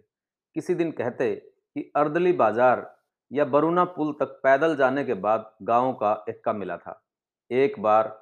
किसी 0.56 0.74
दिन 0.74 0.90
कहते 0.92 1.34
कि 1.34 1.90
अर्दली 1.96 2.32
बाज़ार 2.34 2.86
या 3.30 3.44
बरूना 3.46 3.84
पुल 3.90 4.12
तक 4.20 4.40
पैदल 4.44 4.76
जाने 4.76 5.04
के 5.04 5.14
बाद 5.16 5.50
गाँव 5.62 5.92
का 5.94 6.12
इक्का 6.28 6.52
मिला 6.52 6.76
था। 6.76 7.00
एक 7.50 7.80
बार 7.82 8.16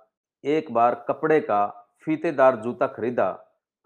एक 0.45 0.73
बार 0.73 0.95
कपड़े 1.09 1.41
का 1.41 1.67
फीतेदार 2.07 2.57
जूता 2.57 2.87
खरीदा 2.87 3.31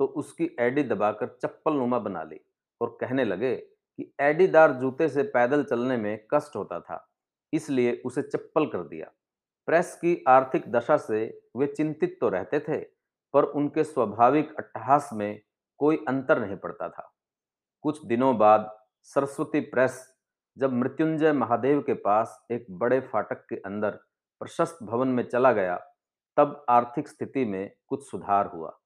तो 0.00 0.04
उसकी 0.16 0.48
एडी 0.60 0.82
दबाकर 0.84 1.26
चप्पल 1.42 1.74
नुमा 1.74 1.98
बना 1.98 2.22
ली 2.22 2.40
और 2.80 2.96
कहने 3.00 3.24
लगे 3.24 3.54
कि 3.56 4.12
एडीदार 4.20 4.72
जूते 4.72 5.08
से 5.08 5.22
पैदल 5.30 5.62
चलने 5.64 5.96
में 5.96 6.26
कष्ट 6.34 6.56
होता 6.56 6.78
था। 6.80 6.96
इसलिए 7.52 8.00
उसे 8.04 8.22
चप्पल 8.22 8.66
कर 8.66 8.82
दिया। 8.82 9.10
प्रेस 9.68 9.94
की 9.94 10.22
आर्थिक 10.28 10.70
दशा 10.72 10.96
से 10.96 11.24
वे 11.56 11.66
चिंतित 11.66 12.16
तो 12.20 12.28
रहते 12.28 12.60
थे, 12.60 12.78
पर 13.34 13.44
उनके 13.44 13.84
स्वाभाविक 13.84 14.54
अट्टहास 14.58 15.10
में 15.12 15.40
कोई 15.80 15.96
अंतर 16.08 16.38
नहीं 16.38 16.56
पड़ता 16.56 16.88
था। 16.88 17.12
कुछ 17.84 18.04
दिनों 18.06 18.36
बाद 18.38 18.70
सरस्वती 19.02 19.60
प्रेस 19.60 20.08
जब 20.56 20.72
मृत्युंजय 20.72 21.32
महादेव 21.32 21.80
के 21.80 21.94
पास 21.94 22.38
एक 22.50 22.66
बड़े 22.70 23.00
फाटक 23.02 23.46
के 23.48 23.56
अंदर 23.56 23.90
प्रशस्त 24.40 24.78
भवन 24.82 25.08
में 25.08 25.22
चला 25.24 25.52
गया, 25.52 25.76
तब 26.36 26.64
आर्थिक 26.68 27.08
स्थिति 27.08 27.44
में 27.44 27.70
कुछ 27.86 28.10
सुधार 28.10 28.46
हुआ। 28.46 28.78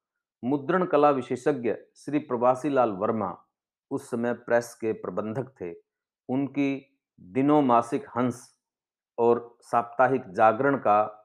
मुद्रण 0.42 0.84
कला 0.84 1.10
विशेषज्ञ 1.10 1.74
श्री 1.96 2.18
प्रवासी 2.18 2.68
लाल 2.68 2.90
वर्मा 2.90 3.36
उस 3.90 4.10
समय 4.10 4.32
प्रेस 4.34 4.74
के 4.74 4.92
प्रबंधक 4.92 5.52
थे। 5.60 5.72
उनकी 6.28 7.00
दिनों 7.20 7.60
मासिक 7.62 8.06
हंस 8.16 8.55
और 9.18 9.58
साप्ताहिक 9.62 10.32
जागरण 10.32 10.76
का 10.76 11.22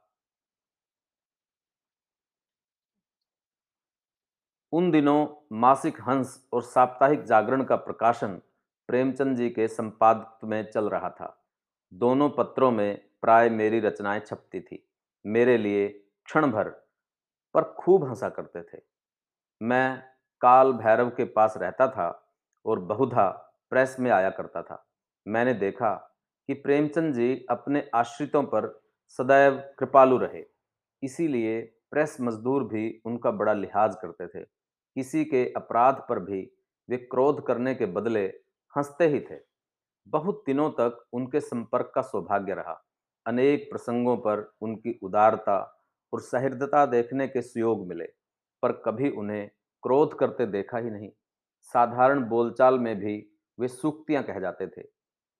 उन 4.73 4.91
दिनों 4.91 5.27
मासिक 5.57 6.01
हंस 6.01 6.47
और 6.53 6.61
साप्ताहिक 6.61 7.23
जागरण 7.23 7.63
का 7.63 7.75
प्रकाशन 7.75 8.41
प्रेमचंद 8.87 9.37
जी 9.37 9.49
के 9.49 9.67
संपादक 9.67 10.39
में 10.43 10.71
चल 10.71 10.89
रहा 10.89 11.09
था। 11.09 11.45
दोनों 11.93 12.29
पत्रों 12.29 12.71
में 12.71 13.01
प्राय 13.21 13.49
मेरी 13.49 13.79
रचनाएँ 13.79 14.19
छपती 14.19 14.59
थी। 14.61 14.89
मेरे 15.25 15.57
लिए 15.57 15.89
क्षण 16.25 16.51
भर 16.51 16.69
पर 17.53 17.63
खूब 17.63 18.09
हंसा 18.09 18.29
करते 18.29 18.61
थे। 18.61 18.81
मैं 19.61 20.03
काल 20.41 20.73
भैरव 20.73 21.09
के 21.09 21.23
पास 21.23 21.53
रहता 21.57 21.87
था 21.87 22.33
और 22.65 22.79
बहुधा 22.79 23.29
प्रेस 23.69 23.97
में 23.99 24.11
आया 24.11 24.29
करता 24.29 24.63
था। 24.63 24.87
मैंने 25.27 25.53
देखा 25.53 26.10
कि 26.47 26.53
प्रेमचंद 26.53 27.13
जी 27.13 27.45
अपने 27.49 27.89
आश्रितों 27.95 28.43
पर 28.43 28.67
सदैव 29.19 29.63
कृपालु 29.79 30.17
रहे। 30.17 30.43
इसीलिए 31.03 31.61
प्रेस 31.91 32.17
मजदूर 32.21 32.63
भी 32.63 33.01
उनका 33.05 33.31
बड़ा 33.31 33.53
लिहाज 33.53 33.95
करते 34.01 34.27
थे। 34.27 34.43
किसी 34.95 35.25
के 35.25 35.45
अपराध 35.55 36.05
पर 36.09 36.19
भी 36.19 36.41
वे 36.89 36.97
क्रोध 36.97 37.45
करने 37.47 37.75
के 37.75 37.85
बदले 37.85 38.25
हँसते 38.73 39.07
ही 39.07 39.19
थे। 39.19 39.39
बहुत 40.07 40.43
दिनों 40.45 40.69
तक 40.69 41.05
उनके 41.13 41.39
संपर्क 41.39 41.91
का 41.95 42.01
सौभाग्य 42.01 42.53
रहा। 42.53 42.83
अनेक 43.25 43.67
प्रसंगों 43.71 44.17
पर 44.17 44.53
उनकी 44.61 44.99
उदारता 45.03 45.57
और 46.13 46.21
सहृदता 46.21 46.85
देखने 46.85 47.27
के 47.27 47.41
सुयोग 47.41 47.87
मिले, 47.87 48.05
पर 48.63 48.71
कभी 48.85 49.09
उन्हें 49.09 49.49
क्रोध 49.83 50.17
करते 50.19 50.45
देखा 50.45 50.77
ही 50.77 50.89
नहीं। 50.89 51.09
साधारण 51.61 52.23
बोलचाल 52.23 52.79
में 52.79 52.95
भी 52.99 53.31
वे 53.59 53.67
सूक्तियाँ 53.67 54.23
कह 54.23 54.39
जाते 54.39 54.67
थे। 54.67 54.81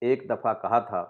एक 0.02 0.26
दफ़ा 0.28 0.52
कहा 0.52 0.80
था, 0.80 1.02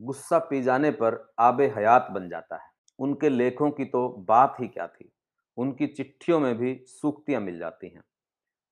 गुस्सा 0.00 0.38
पी 0.40 0.62
जाने 0.62 0.90
पर 0.92 1.16
आबे 1.38 1.66
हयात 1.76 2.08
बन 2.10 2.28
जाता 2.28 2.56
है। 2.56 2.70
उनके 2.98 3.28
लेखों 3.28 3.70
की 3.70 3.84
तो 3.84 4.08
बात 4.28 4.56
ही 4.60 4.68
क्या 4.68 4.86
थी? 4.86 5.10
उनकी 5.56 5.86
चिट्ठियों 5.86 6.38
में 6.40 6.54
भी 6.58 6.74
सूक्तियाँ 6.86 7.40
मिल 7.40 7.58
जाती 7.58 7.88
हैं। 7.88 8.02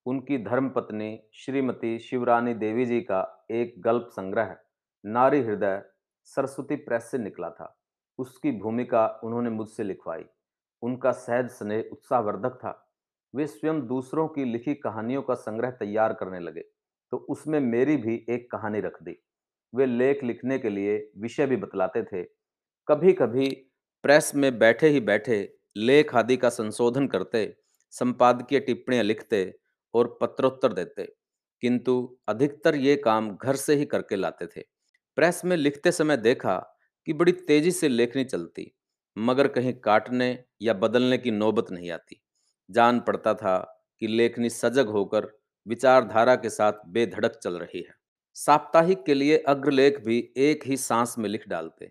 उनकी 0.06 0.38
धर्मपत्नी 0.38 1.18
श्रीमती 1.34 1.98
शिवरानी 1.98 2.54
देवी 2.54 2.86
जी 2.86 3.00
का 3.00 3.46
एक 3.50 3.74
गल्प 3.78 4.08
संग्रह 4.12 4.56
नारी 5.04 5.40
हृदय 5.40 5.82
सरस्वती 6.28 6.76
प्रेस 6.76 7.10
से 7.10 7.18
निकला 7.18 7.50
था। 7.50 7.74
उसकी 8.18 8.52
भूमिका 8.52 9.06
उन्होंने 9.24 9.50
मुझसे 9.50 9.84
लिखवाई। 9.84 10.24
उनका 10.82 11.12
सहज 11.12 11.48
स्नेह 11.50 11.88
उत्साहवर्धक 11.92 12.54
था। 12.54 12.82
वे 13.34 13.46
स्वयं 13.46 13.86
दूसरों 13.86 14.26
की 14.28 14.44
लिखी 14.44 14.74
कहानियों 14.76 15.22
का 15.22 15.34
संग्रह 15.34 15.70
तैयार 15.72 16.12
करने 16.12 16.40
लगे 16.40 16.60
तो 17.12 17.16
उसमें 17.28 17.58
मेरी 17.60 17.96
भी 17.96 18.24
एक 18.28 18.50
कहानी 18.50 18.80
रख 18.80 19.02
दी। 19.02 19.16
वे 19.76 19.86
लेख 19.86 20.22
लिखने 20.24 20.58
के 20.58 20.70
लिए 20.70 20.96
विषय 21.18 21.46
भी 21.46 21.56
बतलाते 21.56 22.02
थे। 22.04 22.22
कभी 22.88 23.12
कभी 23.12 23.48
प्रेस 24.04 24.32
में 24.34 24.58
बैठे 24.58 24.88
ही 24.88 25.00
बैठे 25.02 25.38
लेख 25.76 26.14
आदि 26.14 26.36
का 26.36 26.48
संशोधन 26.50 27.06
करते, 27.06 27.54
संपादकीय 27.92 28.60
टिप्पणियाँ 28.60 29.04
लिखते 29.04 29.52
और 29.94 30.16
पत्रोत्तर 30.20 30.72
देते, 30.72 31.04
किंतु 31.62 32.18
अधिकतर 32.28 32.74
ये 32.76 32.96
काम 32.96 33.30
घर 33.36 33.56
से 33.56 33.74
ही 33.74 33.84
करके 33.84 34.16
लाते 34.16 34.46
थे। 34.46 34.60
प्रेस 35.18 35.42
में 35.44 35.56
लिखते 35.56 35.92
समय 35.92 36.16
देखा 36.16 36.56
कि 37.06 37.12
बड़ी 37.12 37.32
तेज़ी 37.32 37.70
से 37.70 37.88
लेखनी 37.88 38.24
चलती, 38.24 38.72
मगर 39.16 39.48
कहीं 39.48 39.72
काटने 39.74 40.38
या 40.62 40.72
बदलने 40.74 41.18
की 41.18 41.30
नौबत 41.30 41.70
नहीं 41.72 41.90
आती। 41.90 42.20
जान 42.70 43.00
पड़ता 43.00 43.34
था 43.34 43.58
कि 44.02 44.06
लेखनी 44.06 44.50
सजग 44.50 44.88
होकर 44.88 45.26
विचारधारा 45.66 46.34
के 46.36 46.50
साथ 46.50 46.72
बेधड़क 46.88 47.38
चल 47.42 47.58
रही 47.58 47.78
है। 47.78 47.94
साप्ताहिक 48.36 49.04
के 49.06 49.14
लिए 49.14 49.36
अग्रलेख 49.38 50.00
भी 50.00 50.32
एक 50.36 50.66
ही 50.66 50.76
सांस 50.76 51.14
में 51.18 51.28
लिख 51.28 51.48
डालते। 51.48 51.90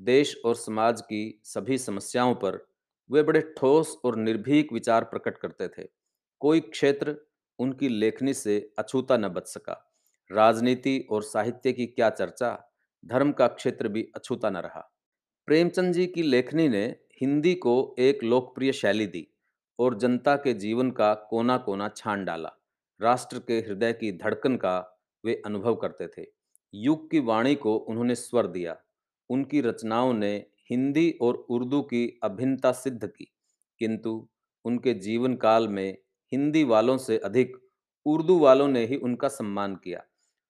देश 0.00 0.36
और 0.44 0.54
समाज 0.54 1.00
की 1.00 1.40
सभी 1.44 1.78
समस्याओं 1.78 2.34
पर 2.34 2.58
वे 3.10 3.22
बड़े 3.22 3.40
ठोस 3.58 3.96
और 4.04 4.16
निर्भीक 4.16 4.72
विचार 4.72 5.04
प्रकट 5.04 5.38
करते 5.38 5.68
थे। 5.68 5.86
कोई 6.40 6.60
क्षेत्र 6.60 7.16
उनकी 7.58 7.88
लेखनी 7.88 8.34
से 8.34 8.72
अछूता 8.78 9.16
न 9.16 9.28
बच 9.28 9.46
सका। 9.46 9.94
राजनीति 10.32 11.06
और 11.10 11.22
साहित्य 11.22 11.72
की 11.72 11.86
क्या 11.86 12.10
चर्चा, 12.10 12.72
धर्म 13.04 13.32
का 13.32 13.46
क्षेत्र 13.46 13.88
भी 13.88 14.02
अछूता 14.16 14.50
न 14.50 14.56
रहा। 14.56 14.92
प्रेमचंद 15.46 15.94
जी 15.94 16.06
की 16.06 16.22
लेखनी 16.22 16.68
ने 16.68 16.84
हिंदी 17.20 17.54
को 17.54 17.94
एक 17.98 18.24
लोकप्रिय 18.24 18.72
शैली 18.72 19.06
दी 19.06 19.26
और 19.78 19.98
जनता 19.98 20.36
के 20.36 20.54
जीवन 20.54 20.90
का 20.90 21.14
कोना 21.14 21.56
कोना 21.56 21.88
छान 21.88 22.24
डाला। 22.24 22.52
राष्ट्र 23.00 23.38
के 23.38 23.58
हृदय 23.58 23.92
की 23.92 24.12
धड़कन 24.12 24.56
का 24.56 24.90
वे 25.24 25.42
अनुभव 25.46 25.74
करते 25.74 26.08
थे। 26.08 26.26
युग 26.74 27.10
की 27.10 27.18
वाणी 27.20 27.54
को 27.54 27.76
उन्होंने 27.76 28.14
स्वर 28.14 28.46
दिया। 28.46 28.76
उनकी 29.30 29.60
रचनाओं 29.60 30.14
ने 30.14 30.46
हिंदी 30.70 31.18
और 31.22 31.34
उर्दू 31.34 31.82
की 31.82 32.20
अभिन्नता 32.22 32.72
सिद्ध 32.72 33.06
की। 33.06 33.34
किंतु 33.78 34.28
उनके 34.64 34.94
जीवन 34.94 35.36
काल 35.36 35.68
में 35.68 35.98
हिंदी 36.32 36.64
वालों 36.64 36.98
से 36.98 37.18
अधिक 37.18 37.56
उर्दू 38.06 38.38
वालों 38.38 38.68
ने 38.68 38.86
ही 38.86 38.96
उनका 38.96 39.28
सम्मान 39.28 39.76
किया। 39.76 40.04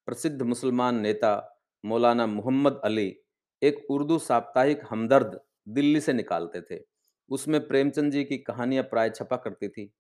प्रसिद्ध 0.06 0.42
मुसलमान 0.42 1.00
नेता 1.00 1.60
मौलाना 1.84 2.26
मोहम्मद 2.26 2.80
अली 2.84 3.16
एक 3.62 3.86
उर्दू 3.90 4.18
साप्ताहिक 4.18 4.80
हमदर्द 4.90 5.40
दिल्ली 5.68 6.00
से 6.00 6.12
निकालते 6.12 6.60
थे। 6.60 6.84
उसमें 7.28 7.68
प्रेमचंद 7.68 8.12
जी 8.12 8.24
की 8.24 8.38
कहानियाँ 8.38 8.84
प्राय 8.84 9.10
छपा 9.10 9.36
करती 9.36 9.68
थी। 9.68 9.92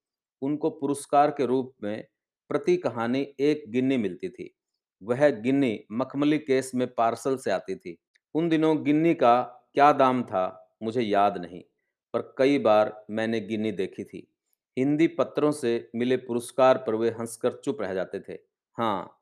उनको 0.42 0.70
पुरस्कार 0.70 1.30
के 1.30 1.46
रूप 1.46 1.74
में 1.82 2.06
प्रति 2.48 2.76
कहानी 2.76 3.34
एक 3.40 3.64
गिन्नी 3.68 3.96
मिलती 3.96 4.28
थी। 4.28 4.54
वह 5.02 5.28
गिन्नी 5.30 5.78
मखमली 5.92 6.38
केस 6.38 6.70
में 6.74 6.86
पार्सल 6.94 7.36
से 7.36 7.50
आती 7.50 7.74
थी। 7.76 7.96
उन 8.34 8.48
दिनों 8.48 8.76
गिन्नी 8.84 9.14
का 9.14 9.42
क्या 9.74 9.92
दाम 9.92 10.22
था, 10.22 10.76
मुझे 10.82 11.02
याद 11.02 11.38
नहीं, 11.38 11.62
पर 12.14 12.34
कई 12.38 12.58
बार 12.58 13.04
मैंने 13.10 13.40
गिन्नी 13.40 13.72
देखी 13.72 14.04
थी। 14.04 14.26
हिंदी 14.76 15.06
पत्रों 15.08 15.50
से 15.52 15.90
मिले 15.94 16.16
पुरस्कार 16.16 16.78
पर 16.78 16.94
वे 16.94 17.10
हंसकर 17.10 17.60
चुप 17.64 17.82
रह 17.82 17.94
जाते 17.94 18.20
थे। 18.20 18.38
हाँ 18.76 19.20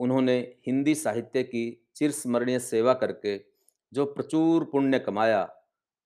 उन्होंने 0.00 0.36
हिंदी 0.66 0.94
साहित्य 0.94 1.42
की 1.42 1.64
चिरस्मरणीय 1.96 2.58
सेवा 2.58 2.94
करके 2.94 3.36
जो 3.92 4.04
प्रचुर 4.04 4.64
पुण्य 4.64 4.98
कमाया, 4.98 5.48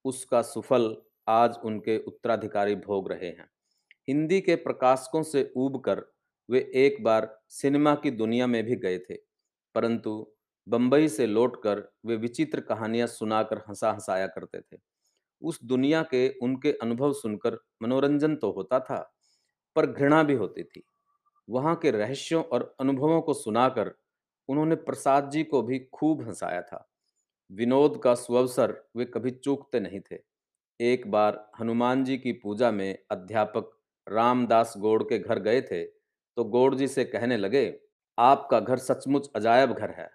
उसका 0.04 0.42
सुफल 0.42 0.96
आज 1.28 1.58
उनके 1.64 1.98
उत्तराधिकारी 1.98 2.74
भोग 2.76 3.10
रहे 3.12 3.28
हैं। 3.28 3.48
हिंदी 4.08 4.40
के 4.40 4.54
प्रकाशकों 4.56 5.22
से 5.22 5.52
ऊब 5.56 5.80
कर 5.80 6.00
वे 6.48 6.60
एक 6.76 7.02
बार 7.04 7.28
सिनेमा 7.50 7.94
की 7.94 8.10
दुनिया 8.12 8.46
में 8.46 8.62
भी 8.64 8.76
गए 8.76 8.98
थे, 9.00 9.14
परंतु 9.74 10.26
बंबई 10.66 11.08
से 11.08 11.26
लौटकर 11.26 11.82
वे 12.06 12.16
विचित्र 12.16 12.60
कहानियाँ 12.60 13.06
सुनाकर 13.06 13.58
हंसा 13.68 13.90
हंसाया 13.92 14.26
करते 14.28 14.60
थे। 14.60 14.78
उस 15.42 15.58
दुनिया 15.64 16.02
के 16.04 16.28
उनके 16.42 16.72
अनुभव 16.72 17.12
सुनकर 17.12 17.58
मनोरंजन 17.82 18.36
तो 18.36 18.50
होता 18.52 18.78
था, 18.80 18.98
पर 19.76 19.86
घृणा 19.86 20.22
भी 20.22 20.34
होती 20.34 20.62
थी। 20.64 20.82
वहाँ 21.48 21.74
के 21.76 21.90
रहस्यों 21.90 22.42
और 22.44 22.74
अनुभवों 22.80 23.20
को 23.22 23.34
सुनाकर 23.34 23.94
उन्होंने 24.48 24.74
प्रसाद 24.76 25.30
जी 25.30 25.42
को 25.44 25.62
भी 25.62 25.78
खूब 25.92 26.22
हंसाया 26.22 26.60
था। 26.62 26.86
विनोद 27.50 28.00
का 28.04 28.14
सुअवसर 28.14 28.74
वे 28.96 29.04
कभी 29.04 29.30
चूकते 29.32 29.80
नहीं 29.80 30.00
थे। 30.02 30.18
एक 30.80 31.10
बार 31.10 31.38
हनुमान 31.60 32.04
जी 32.04 32.16
की 32.18 32.32
पूजा 32.34 32.70
में 32.70 32.98
अध्यापक 33.10 33.70
रामदास 34.06 34.74
गौड़ 34.78 35.02
के 35.02 35.18
घर 35.18 35.38
गए 35.40 35.60
थे 35.62 35.84
तो 36.36 36.44
गौड़ 36.44 36.74
जी 36.74 36.88
से 36.88 37.04
कहने 37.04 37.36
लगे, 37.36 37.78
आपका 38.18 38.60
घर 38.60 38.78
सचमुच 38.78 39.30
अजायब 39.36 39.72
घर 39.72 39.90
है, 39.90 40.10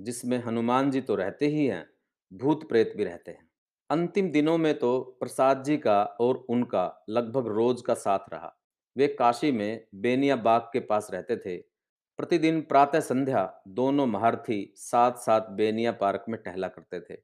जिसमें 0.00 0.38
हनुमान 0.38 0.90
जी 0.90 1.00
तो 1.00 1.14
रहते 1.14 1.46
ही 1.46 1.66
हैं, 1.66 1.86
भूत 2.32 2.68
प्रेत 2.68 2.92
भी 2.96 3.04
रहते 3.04 3.30
हैं। 3.30 3.48
अंतिम 3.90 4.30
दिनों 4.30 4.58
में 4.58 4.78
तो 4.78 4.98
प्रसाद 5.20 5.62
जी 5.62 5.76
का 5.76 6.02
और 6.02 6.36
उनका 6.48 7.04
लगभग 7.08 7.46
रोज 7.46 7.82
का 7.82 7.94
साथ 7.94 8.18
रहा। 8.32 8.54
वे 8.96 9.08
काशी 9.08 9.52
में 9.52 9.86
बेनिया 9.94 10.36
बाग 10.36 10.60
के 10.72 10.80
पास 10.80 11.08
रहते 11.12 11.36
थे। 11.36 11.56
प्रतिदिन 12.18 12.60
प्रातः 12.60 13.00
संध्या 13.00 13.62
दोनों 13.68 14.06
महारथी 14.06 14.74
साथ 14.76 15.12
साथ 15.12 15.50
बेनिया 15.50 15.92
पार्क 15.92 16.24
में 16.28 16.40
टहला 16.42 16.68
करते 16.68 17.00
थे। 17.00 17.18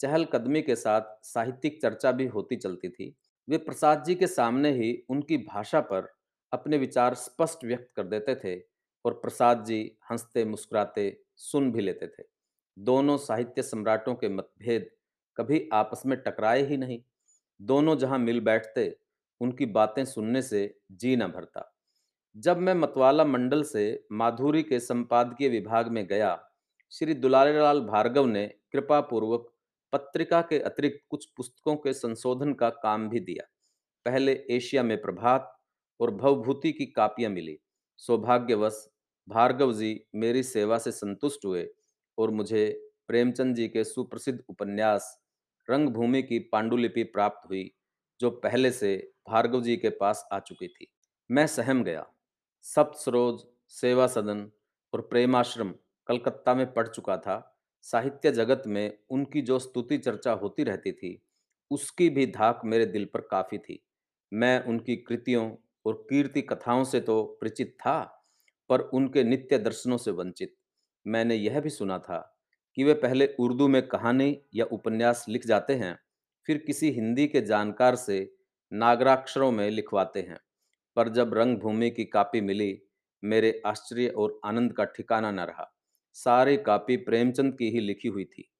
चहल 0.00 0.24
कदमी 0.24 0.62
के 0.62 0.76
साथ 0.76 1.02
साहित्यिक 1.22 1.80
चर्चा 1.82 2.12
भी 2.12 2.26
होती 2.26 2.56
चलती 2.56 2.88
थी। 2.88 3.14
वे 3.48 3.56
प्रसाद 3.56 4.04
जी 4.04 4.14
के 4.14 4.26
सामने 4.26 4.70
ही 4.70 4.92
उनकी 5.10 5.36
भाषा 5.36 5.80
पर 5.80 6.12
अपने 6.52 6.78
विचार 6.78 7.14
स्पष्ट 7.14 7.64
व्यक्त 7.64 7.92
कर 7.96 8.02
देते 8.02 8.34
थे 8.34 8.62
और 9.04 9.12
प्रसाद 9.12 9.64
जी 9.64 9.96
हँसते, 10.10 10.44
मुस्कुराते 10.44 11.22
सुन 11.36 11.72
भी 11.72 11.80
लेते 11.80 12.06
थे। 12.06 12.22
दोनों 12.78 13.18
साहित्य 13.18 13.62
सम्राटों 13.62 14.14
के 14.14 14.28
मतभेद 14.28 14.90
कभी 15.36 15.68
आपस 15.72 16.02
में 16.06 16.18
टकराए 16.18 16.62
ही 16.62 16.76
नहीं। 16.76 17.02
दोनों 17.60 17.96
जहाँ 17.98 18.18
मिल 18.18 18.40
बैठते, 18.40 18.98
उनकी 19.40 19.66
बातें 19.66 20.04
सुनने 20.04 20.42
से 20.42 20.80
जी 20.92 21.16
न 21.16 21.26
भरता। 21.26 21.76
जब 22.36 22.58
मैं 22.58 22.74
मतवाला 22.74 23.24
मंडल 23.24 23.62
से 23.62 24.06
माधुरी 24.12 24.62
के 24.62 24.80
संपादकीय 24.80 25.48
विभाग 25.48 25.88
में 25.88 26.06
गया, 26.06 26.48
श्री 26.90 27.14
दुलारेलाल 27.14 27.80
भार्गव 27.80 28.26
ने 28.26 28.46
कृपा 28.72 29.00
पूर्वक 29.00 29.52
पत्रिका 29.92 30.42
के 30.42 30.58
अतिरिक्त 30.58 31.00
कुछ 31.08 31.26
पुस्तकों 31.26 31.76
के 31.76 31.92
संशोधन 31.92 32.52
का 32.52 32.70
काम 32.70 33.08
भी 33.08 33.20
दिया। 33.20 33.48
पहले 34.06 34.32
एशिया 34.50 34.82
में 34.82 35.02
प्रभात 35.02 35.61
और 36.00 36.10
भवभूति 36.10 36.72
की 36.72 36.86
कापियाँ 36.86 37.30
मिली। 37.30 37.58
सौभाग्यवश 37.96 38.88
भार्गव 39.28 39.72
जी 39.72 40.04
मेरी 40.14 40.42
सेवा 40.42 40.78
से 40.78 40.92
संतुष्ट 40.92 41.44
हुए 41.44 41.68
और 42.18 42.30
मुझे 42.30 42.90
प्रेमचंद 43.08 43.56
जी 43.56 43.68
के 43.68 43.84
सुप्रसिद्ध 43.84 44.42
उपन्यास 44.48 45.22
रंगभूमि 45.70 46.22
की 46.22 46.38
पांडुलिपि 46.38 47.02
प्राप्त 47.02 47.48
हुई, 47.50 47.74
जो 48.20 48.30
पहले 48.30 48.70
से 48.70 49.12
भार्गव 49.28 49.62
जी 49.62 49.76
के 49.76 49.88
पास 49.88 50.28
आ 50.32 50.38
चुकी 50.38 50.68
थी। 50.68 50.86
मैं 51.30 51.46
सहम 51.46 51.84
गया। 51.84 52.06
सप्त 52.62 52.98
सरोज 52.98 53.40
सेवा 53.68 54.06
सदन 54.06 54.50
और 54.92 55.00
प्रेमाश्रम 55.00 55.74
कलकत्ता 56.06 56.54
में 56.54 56.72
पढ़ 56.74 56.88
चुका 56.88 57.16
था। 57.16 57.58
साहित्य 57.82 58.32
जगत 58.32 58.62
में 58.66 58.98
उनकी 59.10 59.42
जो 59.42 59.58
स्तुति 59.58 59.98
चर्चा 59.98 60.32
होती 60.32 60.64
रहती 60.64 60.92
थी, 60.92 61.22
उसकी 61.70 62.10
भी 62.10 62.26
धाक 62.26 62.60
मेरे 62.64 62.86
दिल 62.86 63.04
पर 63.04 63.20
काफ़ी 63.20 63.58
थी। 63.58 63.82
मैं 64.32 64.64
उनकी 64.64 64.96
कृतियों 64.96 65.50
और 65.86 66.06
कीर्ति 66.10 66.42
कथाओं 66.42 66.84
से 66.84 67.00
तो 67.00 67.22
परिचित 67.24 67.76
था, 67.80 68.00
पर 68.70 68.80
उनके 68.80 69.24
नित्य 69.24 69.58
दर्शनों 69.58 69.96
से 69.96 70.10
वंचित। 70.10 70.54
मैंने 71.06 71.34
यह 71.34 71.60
भी 71.60 71.70
सुना 71.70 71.98
था 71.98 72.38
कि 72.76 72.84
वे 72.84 72.94
पहले 72.94 73.26
उर्दू 73.40 73.68
में 73.68 73.88
कहानी 73.88 74.42
या 74.54 74.64
उपन्यास 74.64 75.26
लिख 75.28 75.46
जाते 75.46 75.74
हैं, 75.74 75.98
फिर 76.46 76.58
किसी 76.58 76.90
हिंदी 76.90 77.26
के 77.26 77.40
जानकार 77.40 77.96
से 77.96 78.34
नागराक्षरों 78.72 79.52
में 79.52 79.70
लिखवाते 79.70 80.20
हैं। 80.20 80.40
पर 80.96 81.08
जब 81.08 81.34
रंगभूमि 81.34 81.90
की 81.90 82.04
कापी 82.04 82.40
मिली, 82.40 82.82
मेरे 83.24 83.62
आश्चर्य 83.66 84.08
और 84.08 84.40
आनंद 84.44 84.72
का 84.72 84.84
ठिकाना 84.84 85.30
न 85.30 85.40
रहा। 85.40 85.72
सारी 86.12 86.56
कापी 86.56 86.96
प्रेमचंद 86.96 87.56
की 87.58 87.70
ही 87.70 87.80
लिखी 87.80 88.08
हुई 88.08 88.24
थी। 88.24 88.50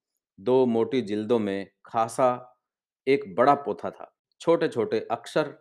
दो 0.41 0.67
मोटी 0.67 1.02
जिल्दों 1.02 1.38
में 1.38 1.71
खासा 1.87 2.59
एक 3.07 3.35
बड़ा 3.35 3.55
पोथा 3.55 3.91
था। 3.91 4.17
छोटे 4.41 4.69
छोटे 4.69 5.00
अक्षर, 5.11 5.55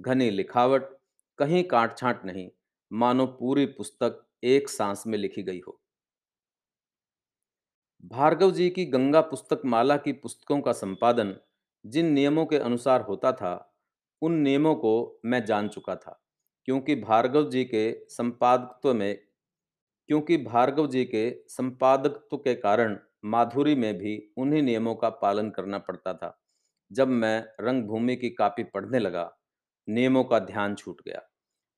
घनी 0.00 0.30
लिखावट 0.30 0.95
कहीं 1.38 1.62
काट 1.64 1.96
छांट 1.98 2.24
नहीं, 2.24 2.48
मानो 2.90 3.26
पूरी 3.26 3.66
पुस्तक 3.66 4.22
एक 4.44 4.68
सांस 4.68 5.04
में 5.06 5.18
लिखी 5.18 5.42
गई 5.42 5.60
हो। 5.60 5.80
भार्गव 8.04 8.50
जी 8.50 8.68
की 8.70 8.84
गंगा 8.84 9.20
पुस्तक 9.20 9.62
माला 9.64 9.96
की 9.96 10.12
पुस्तकों 10.12 10.60
का 10.60 10.72
संपादन 10.72 11.34
जिन 11.84 12.06
नियमों 12.06 12.46
के 12.46 12.58
अनुसार 12.58 13.00
होता 13.00 13.32
था, 13.32 13.72
उन 14.22 14.32
नियमों 14.32 14.74
को 14.74 15.20
मैं 15.24 15.44
जान 15.44 15.68
चुका 15.68 15.96
था, 15.96 16.20
क्योंकि 16.68 16.96
भार्गव 16.96 17.50
जी 17.50 17.64
के 17.64 17.92
संपादकत्व 18.08 18.94
में, 18.94 19.18
क्योंकि 20.08 20.36
भार्गव 20.36 20.86
जी 20.86 21.04
के 21.04 21.30
संपादकत्व 21.48 22.36
के 22.36 22.54
कारण 22.54 22.98
माधुरी 23.24 23.74
में 23.74 23.94
भी 23.98 24.18
उन्हीं 24.38 24.62
नियमों 24.62 24.94
का 24.94 25.08
पालन 25.10 25.50
करना 25.50 25.78
पड़ता 25.78 26.14
था, 26.14 26.38
जब 26.90 27.08
मैं 27.08 27.38
रंगभूमि 27.60 28.16
की 28.16 28.30
कापी 28.30 28.64
पढ़ने 28.64 28.98
लगा। 28.98 29.35
नियमों 29.88 30.24
का 30.24 30.38
ध्यान 30.38 30.74
छूट 30.74 31.00
गया। 31.06 31.20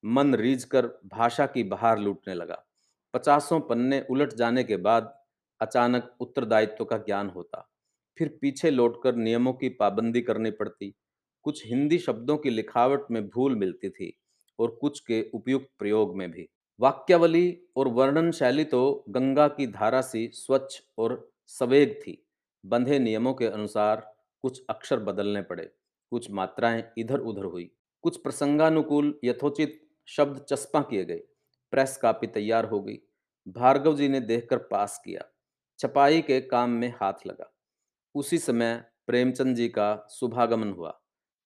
मन 0.04 0.34
रीझ 0.34 0.64
कर 0.64 0.86
भाषा 1.06 1.46
की 1.46 1.62
बहार 1.62 1.98
लूटने 1.98 2.34
लगा। 2.34 2.64
पचासों 3.14 3.60
पन्ने 3.60 4.00
उलट 4.10 4.32
जाने 4.32 4.64
के 4.64 4.76
बाद 4.76 5.14
अचानक 5.60 6.16
उत्तरदायित्व 6.20 6.84
का 6.84 6.96
ज्ञान 6.98 7.28
होता। 7.30 7.68
फिर 8.18 8.38
पीछे 8.42 8.70
लौटकर 8.70 9.14
नियमों 9.14 9.52
की 9.52 9.68
पाबंदी 9.68 10.22
करनी 10.22 10.50
पड़ती। 10.50 10.94
कुछ 11.44 11.66
हिंदी 11.66 11.98
शब्दों 11.98 12.36
की 12.36 12.50
लिखावट 12.50 13.10
में 13.10 13.26
भूल 13.28 13.56
मिलती 13.56 13.88
थी 13.90 14.12
और 14.58 14.78
कुछ 14.80 15.00
के 15.00 15.22
उपयुक्त 15.34 15.68
प्रयोग 15.78 16.16
में 16.16 16.30
भी। 16.30 16.48
वाक्यावली 16.80 17.60
और 17.76 17.88
वर्णन 17.88 18.30
शैली 18.30 18.64
तो 18.64 19.04
गंगा 19.08 19.48
की 19.48 19.66
धारा 19.66 20.00
सी 20.00 20.28
स्वच्छ 20.34 20.80
और 20.98 21.30
सवेग 21.46 21.94
थी। 22.00 22.22
बंधे 22.64 22.98
नियमों 22.98 23.34
के 23.34 23.46
अनुसार 23.46 24.14
कुछ 24.44 24.62
अक्षर 24.70 25.00
बदलने 25.00 25.42
पड़े, 25.42 25.64
कुछ 26.12 26.30
मात्राएँ 26.30 26.82
इधर 26.98 27.18
उधर 27.20 27.44
हुई। 27.44 27.70
कुछ 28.02 28.16
प्रसंगानुकूल 28.16 29.20
यथोचित 29.24 29.88
शब्द 30.06 30.44
चस्पा 30.48 30.80
किए 30.80 31.04
गए। 31.04 31.18
प्रेस 31.70 31.96
कापी 31.96 32.26
तैयार 32.26 32.64
हो 32.64 32.80
गई। 32.80 32.98
भार्गव 33.48 33.96
जी 33.96 34.08
ने 34.08 34.20
देखकर 34.20 34.58
पास 34.58 35.02
किया। 35.04 35.24
छपाई 35.78 36.22
के 36.22 36.40
काम 36.40 36.70
में 36.70 36.94
हाथ 37.00 37.26
लगा। 37.26 37.54
उसी 38.14 38.38
समय 38.38 38.84
प्रेमचंद 39.06 39.56
जी 39.56 39.68
का 39.68 40.06
शुभागमन 40.10 40.72
हुआ। 40.72 40.90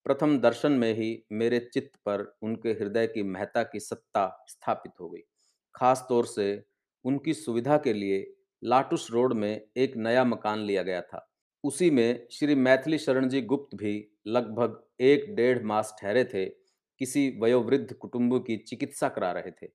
प्रथम 0.05 0.39
दर्शन 0.39 0.73
में 0.73 0.95
ही 0.95 1.25
मेरे 1.33 1.71
चित्त 1.73 1.97
पर 1.97 2.39
उनके 2.43 2.71
हृदय 2.71 3.07
की 3.07 3.23
महता 3.23 3.63
की 3.63 3.81
सत्ता 3.81 4.45
स्थापित 4.49 4.93
हो 5.01 5.11
गई। 5.11 5.21
खास 5.75 6.07
तौर 6.09 6.27
से 6.27 6.65
उनकी 7.05 7.35
सुविधा 7.35 7.77
के 7.77 7.93
लिए 7.93 8.37
लाटुस 8.65 9.11
रोड 9.11 9.33
में 9.33 9.67
एक 9.77 9.97
नया 9.97 10.25
मकान 10.25 10.59
लिया 10.59 10.83
गया 10.83 11.03
था। 11.03 11.33
उसी 11.65 11.91
में 11.91 12.29
श्री 12.31 12.55
मैथिली 12.55 12.99
शरण 12.99 13.29
जी 13.29 13.43
गुप्त 13.43 13.77
भी 13.77 14.11
लगभग 14.27 14.85
एक 15.03 15.35
डेढ़ 15.35 15.63
मास 15.63 15.95
ठहरे 16.01 16.25
थे, 16.25 16.45
किसी 17.01 17.39
वयोवृद्ध 17.43 17.93
कुटुंब 17.93 18.39
की 18.39 18.57
चिकित्सा 18.57 19.09
करा 19.09 19.33
रहे 19.33 19.51
थे। 19.51 19.71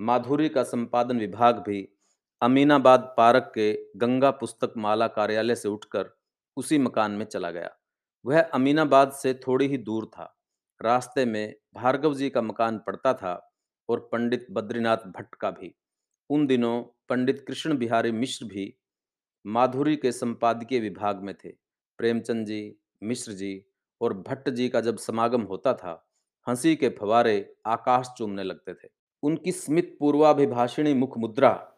माधुरी 0.00 0.48
का 0.48 0.62
संपादन 0.62 1.18
विभाग 1.18 1.58
भी 1.58 1.88
अमीनाबाद 2.42 3.14
पार्क 3.16 3.52
के 3.54 3.72
गंगा 3.96 4.30
पुस्तक 4.30 4.74
माला 4.76 5.06
कार्यालय 5.06 5.54
से 5.54 5.68
उठकर 5.68 6.10
उसी 6.56 6.78
मकान 6.78 7.12
में 7.12 7.24
चला 7.24 7.50
गया। 7.50 7.70
वह 8.24 8.40
अमीनाबाद 8.40 9.12
से 9.12 9.34
थोड़ी 9.34 9.66
ही 9.66 9.78
दूर 9.78 10.06
था। 10.06 10.36
रास्ते 10.80 11.24
में 11.24 11.54
भार्गव 11.74 12.14
जी 12.14 12.30
का 12.30 12.42
मकान 12.42 12.78
पड़ता 12.78 13.12
था 13.14 13.34
और 13.88 14.08
पंडित 14.12 14.46
बद्रीनाथ 14.50 14.96
भट्ट 14.96 15.34
का 15.34 15.50
भी। 15.50 15.74
उन 16.30 16.46
दिनों 16.46 16.82
पंडित 17.08 17.44
कृष्ण 17.48 17.76
बिहारी 17.78 18.12
मिश्र 18.12 18.44
भी 18.44 18.74
माधुरी 19.44 19.96
के 19.96 20.12
संपादकीय 20.12 20.80
विभाग 20.80 21.22
में 21.22 21.34
थे। 21.34 21.48
प्रेमचंद 21.98 22.46
जी, 22.46 22.76
मिश्र 23.02 23.32
जी 23.32 23.69
और 24.00 24.14
भट्ट 24.14 24.50
जी 24.50 24.68
का 24.68 24.80
जब 24.80 24.96
समागम 24.96 25.42
होता 25.42 25.74
था, 25.74 26.08
हँसी 26.48 26.76
के 26.76 26.88
फवारे 26.88 27.54
आकाश 27.66 28.08
चूमने 28.18 28.42
लगते 28.42 28.74
थे। 28.74 28.88
उनकी 29.22 29.52
स्मित 29.52 29.96
पूर्वाभिभाषिणी 30.00 30.94
मुख 30.94 31.18
मुद्रा 31.18 31.72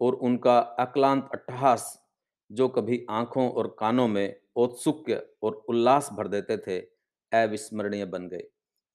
और 0.00 0.14
उनका 0.14 0.58
अक्लांत 0.58 1.28
अट्टहास, 1.34 2.08
जो 2.52 2.68
कभी 2.68 3.06
आँखों 3.10 3.50
और 3.50 3.76
कानों 3.78 4.08
में 4.08 4.40
औत्सुक्य 4.56 5.26
और 5.42 5.52
उल्लास 5.68 6.10
भर 6.12 6.28
देते 6.28 6.56
थे, 6.56 6.78
अविस्मरणीय 7.32 8.04
बन 8.04 8.28
गए। 8.28 8.42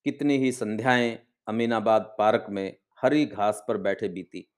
कितनी 0.06 0.38
ही 0.38 0.52
संध्याएँ 0.52 1.19
अमीनाबाद 1.48 2.15
पार्क 2.17 2.46
में 2.50 2.78
हरी 3.02 3.26
घास 3.26 3.65
पर 3.67 3.78
बैठे 3.78 4.08
बीती। 4.08 4.50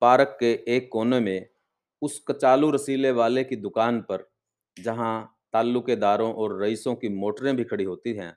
पार्क 0.00 0.36
के 0.40 0.64
एक 0.68 0.88
कोने 0.92 1.20
में 1.20 1.48
उस 2.02 2.24
कचालू 2.28 2.70
रसीले 2.70 3.10
वाले 3.10 3.44
की 3.44 3.56
दुकान 3.56 4.00
पर, 4.00 4.30
जहाँ 4.78 5.39
ताल्लुकेदारों 5.52 6.34
और 6.34 6.62
रईसों 6.62 6.94
की 6.94 7.08
मोटरें 7.08 7.56
भी 7.56 7.64
खड़ी 7.64 7.84
होती 7.84 8.12
हैं। 8.14 8.36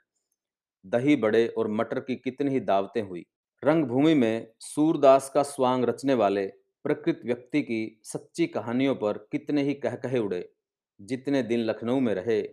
दही 0.86 1.16
बड़े 1.16 1.48
और 1.48 1.68
मटर 1.68 2.00
की 2.00 2.16
कितनी 2.16 2.52
ही 2.52 2.60
दावतें 2.60 3.02
हुई। 3.02 3.26
रंगभूमि 3.64 4.14
में 4.14 4.48
सूरदास 4.60 5.32
का 5.34 5.44
स्वांग 5.44 5.86
रचने 5.86 6.14
वाले 6.14 6.48
प्रकृत 6.84 7.22
व्यक्ति 7.26 7.62
की 7.62 8.00
सच्ची 8.04 8.48
कहानियों 8.48 8.96
पर 8.96 9.18
कितने 9.32 9.64
ही 9.64 9.74
कह 9.74 9.96
कहे 9.96 10.20
उड़े। 10.20 10.54
जितने 11.02 11.44
दिन 11.44 11.60
लखनऊ 11.60 12.00
में 12.00 12.14
रहे, 12.16 12.50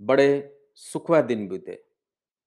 बड़े 0.00 0.58
सुखवा 0.74 1.20
दिन 1.20 1.48
बीते। 1.48 1.84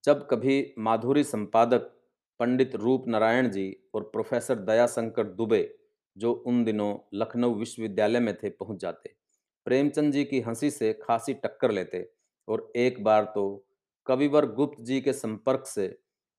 जब 0.03 0.27
कभी 0.31 0.73
माधुरी 0.79 1.23
संपादक 1.23 1.91
पंडित 2.39 2.75
रूप 2.75 3.07
नारायण 3.07 3.49
जी 3.49 3.77
और 3.93 4.03
प्रोफेसर 4.03 4.55
दयाशंकर 4.55 5.23
दुबे, 5.23 5.77
जो 6.17 6.33
उन 6.33 6.63
दिनों 6.63 6.97
लखनऊ 7.13 7.55
विश्वविद्यालय 7.55 8.19
में 8.19 8.35
थे, 8.35 8.49
पहुँच 8.49 8.81
जाते। 8.81 9.24
प्रेमचंद 9.67 10.13
जी 10.13 10.23
की 10.25 10.39
हँसी 10.41 10.69
से 10.71 10.91
खासी 10.93 11.33
टक्कर 11.33 11.71
लेते 11.71 12.07
और 12.47 12.71
एक 12.75 13.03
बार 13.03 13.23
तो 13.35 13.65
कविवर 14.07 14.45
गुप्त 14.45 14.81
जी 14.81 14.99
के 15.01 15.13
संपर्क 15.13 15.65
से 15.67 15.87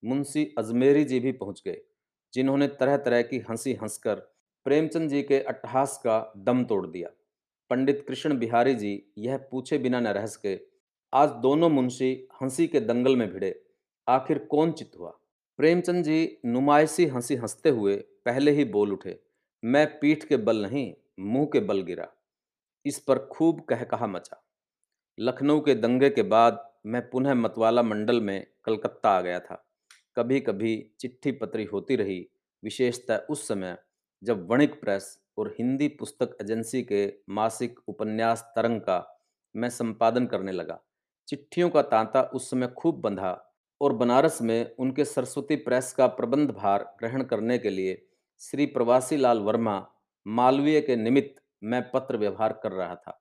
मुंशी 0.03 0.45
अजमेरी 0.59 1.05
जी 1.05 1.21
भी 1.21 1.33
पहुँच 1.33 1.62
गए, 1.67 1.81
जिन्होंने 2.35 2.67
तरह 2.71 2.97
तरह 2.97 3.23
की 3.23 3.39
हँसी 3.49 3.73
हंसकर 3.75 4.15
प्रेमचंद 4.67 5.11
जी 5.11 5.23
के 5.23 5.41
अट्टहास 5.41 5.97
का 5.97 6.33
दम 6.37 6.65
तोड़ 6.65 6.87
दिया। 6.87 7.09
पंडित 7.71 8.05
कृष्ण 8.09 8.39
बिहारी 8.39 8.75
जी 8.75 9.03
यह 9.19 9.37
पूछे 9.51 9.79
बिना 9.79 10.01
न 10.01 10.07
रह 10.07 10.27
सके, 10.27 10.59
आज 11.12 11.31
दोनों 11.43 11.69
मुंशी 11.71 12.12
हँसी 12.43 12.67
के 12.67 12.81
दंगल 12.81 13.17
में 13.17 13.31
भिड़े, 13.33 13.55
आखिर 14.07 14.39
कौन 14.41 14.73
चित 14.73 14.91
हुआ? 14.99 15.11
प्रेमचंद 15.59 16.05
जी 16.05 16.39
नुमाइशी 16.47 17.07
हँसी 17.07 17.37
हँसते 17.37 17.69
हुए 17.69 17.97
पहले 18.25 18.51
ही 18.51 18.65
बोल 18.67 18.93
उठे, 18.93 19.19
मैं 19.62 19.87
पीठ 19.99 20.25
के 20.25 20.37
बल 20.37 20.62
नहीं, 20.62 20.93
मुँह 21.21 21.47
के 21.53 21.61
बल 21.61 21.83
गिरा। 21.83 22.12
इस 22.87 22.99
पर 22.99 23.18
खूब 23.18 23.61
कह 23.61 23.83
कहा 23.85 24.07
मचा। 24.07 24.42
लखनऊ 25.18 25.61
के 25.61 25.75
दंगे 25.75 26.11
के 26.11 26.22
बाद 26.22 26.72
मैं 26.87 27.11
पुनः 27.11 27.35
मतवाला 27.35 27.83
मंडल 27.83 28.20
में 28.20 28.46
कलकत्ता 28.64 29.11
आ 29.11 29.20
गया 29.20 29.40
था। 29.40 29.62
कभी 30.16 30.40
कभी 30.40 30.90
चिट्ठी 31.01 31.33
पत्री 31.33 31.64
होती 31.64 31.96
रही, 31.96 32.29
विशेषतः 32.62 33.16
उस 33.16 33.49
समय, 33.49 33.79
जब 34.22 34.46
वणिक 34.51 34.81
प्रेस 34.81 35.18
और 35.38 35.55
हिंदी 35.59 35.88
पुस्तक 35.88 36.37
एजेंसी 36.42 36.83
के 36.83 37.12
मासिक 37.29 37.79
उपन्यास 37.88 38.53
तरंग 38.57 38.81
का 38.81 39.22
मैं 39.57 39.70
संपादन 39.70 40.27
करने 40.27 40.53
लगा। 40.53 40.81
चिट्ठियों 41.29 41.70
का 41.70 41.83
तांता 41.83 42.22
उस 42.22 42.51
समय 42.51 42.68
खूब 42.68 43.01
बंधा 43.01 43.53
और 43.81 43.92
बनारस 43.92 44.42
में 44.42 44.75
उनके 44.77 45.05
सरस्वती 45.05 45.57
प्रेस 45.57 45.92
का 45.92 46.07
प्रबंध 46.07 46.51
भार 46.51 46.96
ग्रहण 47.01 47.22
करने 47.22 47.59
के 47.59 47.70
लिए 47.70 48.07
श्री 48.40 48.66
प्रवासी 48.66 49.16
लाल 49.16 49.38
वर्मा 49.38 49.88
मालवीय 50.27 50.81
के 50.81 50.96
निमित्त 50.96 51.42
मैं 51.67 51.91
पत्र 51.91 52.17
व्यवहार 52.17 52.61
कर 52.63 52.73
रहा 52.73 52.95
था। 52.95 53.21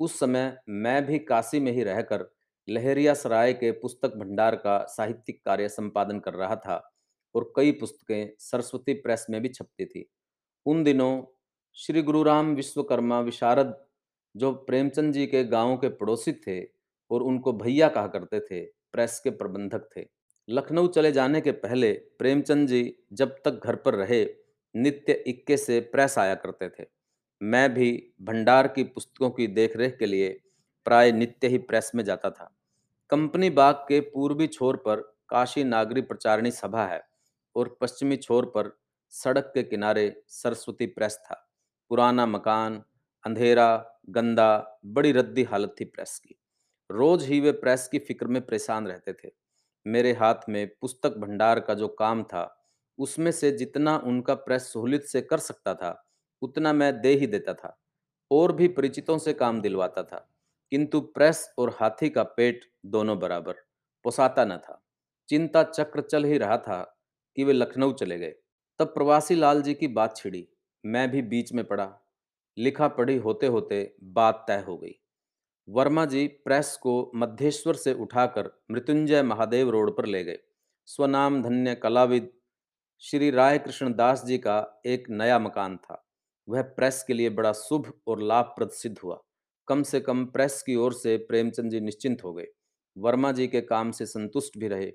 उस 0.00 0.18
समय 0.18 0.58
मैं 0.68 1.06
भी 1.06 1.18
काशी 1.18 1.60
में 1.60 1.72
ही 1.72 1.82
रहकर 1.82 2.32
लहरिया 2.68 3.14
सराय 3.14 3.52
के 3.52 3.70
पुस्तक 3.70 4.14
भंडार 4.16 4.56
का 4.56 4.78
साहित्यिक 4.84 5.44
कार्य 5.44 5.68
संपादन 5.68 6.18
कर 6.18 6.34
रहा 6.34 6.56
था 6.56 6.92
और 7.34 7.52
कई 7.56 7.72
पुस्तकें 7.72 8.34
सरस्वती 8.38 8.94
प्रेस 8.94 9.26
में 9.30 9.40
भी 9.42 9.48
छपती 9.48 9.84
थी। 9.84 10.08
उन 10.66 10.82
दिनों 10.84 11.22
श्री 11.76 12.02
गुरुराम 12.02 12.54
विश्वकर्मा 12.54 13.20
विशारद, 13.20 13.86
जो 14.36 14.52
प्रेमचंद 14.52 15.12
जी 15.14 15.26
के 15.26 15.44
गाँव 15.44 15.76
के 15.76 15.88
पड़ोसी 15.88 16.32
थे 16.32 16.60
और 17.10 17.22
उनको 17.22 17.52
भैया 17.52 17.88
कहा 17.88 18.06
करते 18.06 18.40
थे, 18.40 18.64
प्रेस 18.64 19.20
के 19.24 19.30
प्रबंधक 19.30 19.88
थे। 19.96 20.04
लखनऊ 20.48 20.88
चले 20.88 21.12
जाने 21.12 21.40
के 21.40 21.52
पहले 21.52 21.92
प्रेमचंद 21.92 22.68
जी 22.68 22.96
जब 23.12 23.36
तक 23.44 23.60
घर 23.64 23.76
पर 23.76 23.94
रहे, 23.94 24.26
नित्य 24.74 25.12
इक्के 25.12 25.56
से 25.56 25.80
प्रेस 25.80 26.18
आया 26.18 26.34
करते 26.34 26.68
थे। 26.68 26.93
मैं 27.44 27.74
भी 27.74 28.12
भंडार 28.22 28.68
की 28.68 28.84
पुस्तकों 28.84 29.30
की 29.30 29.46
देखरेख 29.46 29.98
के 29.98 30.06
लिए 30.06 30.40
प्राय 30.84 31.12
नित्य 31.12 31.48
ही 31.48 31.58
प्रेस 31.58 31.92
में 31.94 32.04
जाता 32.04 32.30
था। 32.30 32.56
कंपनी 33.10 33.50
बाग 33.50 33.74
के 33.74 34.00
पूर्वी 34.00 34.46
छोर 34.46 34.76
पर 34.76 35.00
काशी 35.28 35.64
नागरी 35.64 36.00
प्रचारणी 36.00 36.50
सभा 36.50 36.86
है 36.86 37.02
और 37.56 37.78
पश्चिमी 37.80 38.16
छोर 38.16 38.46
पर 38.46 38.78
सड़क 39.10 39.44
के 39.54 39.62
किनारे 39.62 40.22
सरस्वती 40.28 40.86
प्रेस 40.86 41.16
था। 41.16 41.50
पुराना 41.88 42.26
मकान, 42.26 42.82
अंधेरा, 43.24 44.00
गंदा, 44.10 44.80
बड़ी 44.86 45.12
रद्दी 45.12 45.42
हालत 45.42 45.74
थी 45.80 45.84
प्रेस 45.84 46.18
की। 46.18 46.34
रोज 46.90 47.24
ही 47.24 47.40
वे 47.40 47.52
प्रेस 47.52 47.88
की 47.92 47.98
फ़िक्र 47.98 48.26
में 48.26 48.46
परेशान 48.46 48.86
रहते 48.86 49.12
थे। 49.12 49.32
मेरे 49.86 50.12
हाथ 50.12 50.34
में 50.48 50.70
पुस्तक 50.80 51.16
भंडार 51.16 51.60
का 51.60 51.74
जो 51.74 51.88
काम 51.88 52.22
था, 52.22 52.66
उसमें 52.98 53.32
से 53.32 53.50
जितना 53.50 53.98
उनका 53.98 54.34
प्रेस 54.34 54.72
सहूलियत 54.72 55.04
से 55.04 55.20
कर 55.20 55.38
सकता 55.38 55.74
था 55.74 56.03
उतना 56.42 56.72
मैं 56.72 57.00
दे 57.00 57.14
ही 57.14 57.26
देता 57.26 57.54
था, 57.54 57.82
और 58.30 58.52
भी 58.52 58.68
परिचितों 58.68 59.18
से 59.18 59.32
काम 59.32 59.60
दिलवाता 59.60 60.02
था। 60.02 60.30
किंतु 60.70 61.00
प्रेस 61.00 61.54
और 61.58 61.76
हाथी 61.80 62.10
का 62.10 62.22
पेट 62.22 62.72
दोनों 62.86 63.18
बराबर, 63.18 63.52
पोसाता 64.04 64.44
न 64.44 64.56
था। 64.56 64.86
चिंता 65.28 65.62
चक्र 65.62 66.00
चल 66.00 66.24
ही 66.24 66.38
रहा 66.38 66.58
था 66.58 67.00
कि 67.36 67.44
वे 67.44 67.52
लखनऊ 67.52 67.92
चले 67.92 68.18
गए। 68.18 68.34
तब 68.78 68.86
प्रवासी 68.86 69.34
लाल 69.34 69.62
जी 69.62 69.74
की 69.74 69.88
बात 69.88 70.16
छिड़ी, 70.16 70.48
मैं 70.86 71.10
भी 71.10 71.22
बीच 71.22 71.52
में 71.52 71.64
पड़ा। 71.64 72.00
लिखा 72.58 72.88
पढ़ी 72.88 73.16
होते 73.16 73.46
होते 73.46 73.96
बात 74.02 74.44
तय 74.48 74.64
हो 74.68 74.78
गई। 74.78 74.94
वर्मा 75.68 76.04
जी 76.04 76.26
प्रेस 76.26 76.76
को 76.76 77.12
मध्येश्वर 77.14 77.74
से 77.74 77.94
उठाकर 77.94 78.50
मृत्युंजय 78.70 79.22
महादेव 79.22 79.70
रोड 79.70 79.96
पर 79.96 80.06
ले 80.06 80.24
गए। 80.24 80.38
स्वनाम 80.86 81.42
धन्य 81.42 81.74
कलाविद 81.74 82.32
श्री 82.98 83.30
राय 83.30 83.58
कृष्ण 83.58 83.94
दास 83.94 84.24
जी 84.24 84.38
का 84.38 84.82
एक 84.86 85.10
नया 85.10 85.38
मकान 85.38 85.76
था। 85.76 86.03
वह 86.48 86.62
प्रेस 86.62 87.02
के 87.08 87.14
लिए 87.14 87.30
बड़ा 87.30 87.52
शुभ 87.52 87.92
और 88.06 88.22
लाभप्रद 88.22 88.70
सिद्ध 88.72 88.98
हुआ। 88.98 89.20
कम 89.68 89.82
से 89.82 90.00
कम 90.00 90.24
प्रेस 90.26 90.62
की 90.62 90.74
ओर 90.76 90.92
से 90.92 91.16
प्रेमचंद 91.18 91.70
जी 91.70 91.80
निश्चिंत 91.80 92.24
हो 92.24 92.32
गए। 92.32 92.46
वर्मा 92.96 93.32
जी 93.32 93.46
के 93.48 93.60
काम 93.60 93.90
से 93.90 94.06
संतुष्ट 94.06 94.58
भी 94.58 94.68
रहे। 94.68 94.92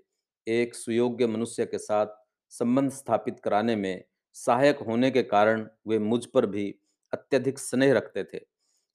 एक 0.47 0.75
सुयोग्य 0.75 1.27
मनुष्य 1.27 1.65
के 1.65 1.77
साथ 1.77 2.07
संबंध 2.51 2.91
स्थापित 2.91 3.39
कराने 3.39 3.75
में 3.75 4.03
सहायक 4.35 4.79
होने 4.79 5.11
के 5.11 5.23
कारण 5.23 5.67
वे 5.87 5.99
मुझ 5.99 6.25
पर 6.25 6.45
भी 6.45 6.69
अत्यधिक 7.13 7.59
स्नेह 7.59 7.93
रखते 7.93 8.23
थे। 8.23 8.39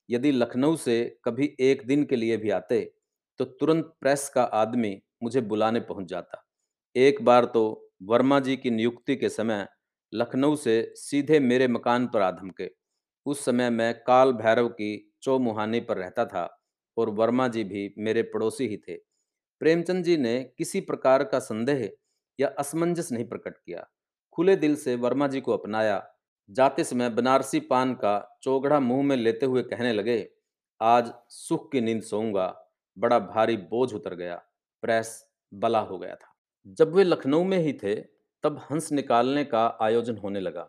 यदि 0.09 0.31
लखनऊ 0.31 0.75
से 0.75 1.03
कभी 1.25 1.55
एक 1.59 1.85
दिन 1.87 2.03
के 2.03 2.15
लिए 2.15 2.37
भी 2.37 2.49
आते 2.49 2.81
तो 3.39 3.45
तुरंत 3.45 3.85
प्रेस 4.01 4.29
का 4.29 4.43
आदमी 4.43 5.01
मुझे 5.23 5.41
बुलाने 5.41 5.79
पहुँच 5.79 6.07
जाता। 6.07 6.43
एक 6.95 7.21
बार 7.25 7.45
तो 7.45 7.91
वर्मा 8.03 8.39
जी 8.39 8.57
की 8.57 8.69
नियुक्ति 8.71 9.15
के 9.15 9.29
समय 9.29 9.67
लखनऊ 10.15 10.55
से 10.55 10.93
सीधे 10.95 11.39
मेरे 11.39 11.67
मकान 11.67 12.07
पर 12.07 12.21
आ 12.21 12.31
धमके। 12.31 12.71
उस 13.25 13.45
समय 13.45 13.69
मैं 13.69 14.03
काल 14.03 14.33
भैरव 14.33 14.67
की 14.67 15.13
चौमुहानी 15.21 15.79
पर 15.79 15.97
रहता 15.97 16.25
था 16.25 16.63
और 16.97 17.09
वर्मा 17.09 17.47
जी 17.47 17.63
भी 17.63 17.95
मेरे 17.97 18.21
पड़ोसी 18.23 18.67
ही 18.67 18.77
थे। 18.77 18.95
प्रेमचंद 19.59 20.03
जी 20.03 20.17
ने 20.17 20.43
किसी 20.57 20.81
प्रकार 20.81 21.23
का 21.23 21.39
संदेह 21.39 21.91
या 22.39 22.47
असमंजस 22.47 23.11
नहीं 23.11 23.25
प्रकट 23.25 23.57
किया। 23.57 23.87
खुले 24.33 24.55
दिल 24.55 24.75
से 24.75 24.95
वर्मा 24.95 25.27
जी 25.27 25.41
को 25.41 25.51
अपनाया। 25.51 26.11
जाते 26.49 26.83
समय 26.83 27.09
बनारसी 27.09 27.59
पान 27.59 27.93
का 27.93 28.39
चौगड़ा 28.43 28.79
मुँह 28.79 29.03
में 29.03 29.15
लेते 29.15 29.45
हुए 29.45 29.63
कहने 29.63 29.93
लगे, 29.93 30.29
आज 30.81 31.13
सुख 31.29 31.71
की 31.71 31.81
नींद 31.81 32.01
सोऊँगा। 32.01 32.65
बड़ा 32.97 33.19
भारी 33.19 33.57
बोझ 33.57 33.93
उतर 33.93 34.15
गया। 34.15 34.35
प्रेस 34.81 35.31
बला 35.53 35.79
हो 35.79 35.99
गया 35.99 36.15
था। 36.15 36.35
जब 36.67 36.93
वे 36.93 37.03
लखनऊ 37.03 37.43
में 37.43 37.57
ही 37.57 37.73
थे 37.73 38.14
तब 38.45 38.57
हंस 38.61 38.91
निकालने 38.91 39.43
का 39.43 39.65
आयोजन 39.81 40.17
होने 40.17 40.39
लगा। 40.39 40.67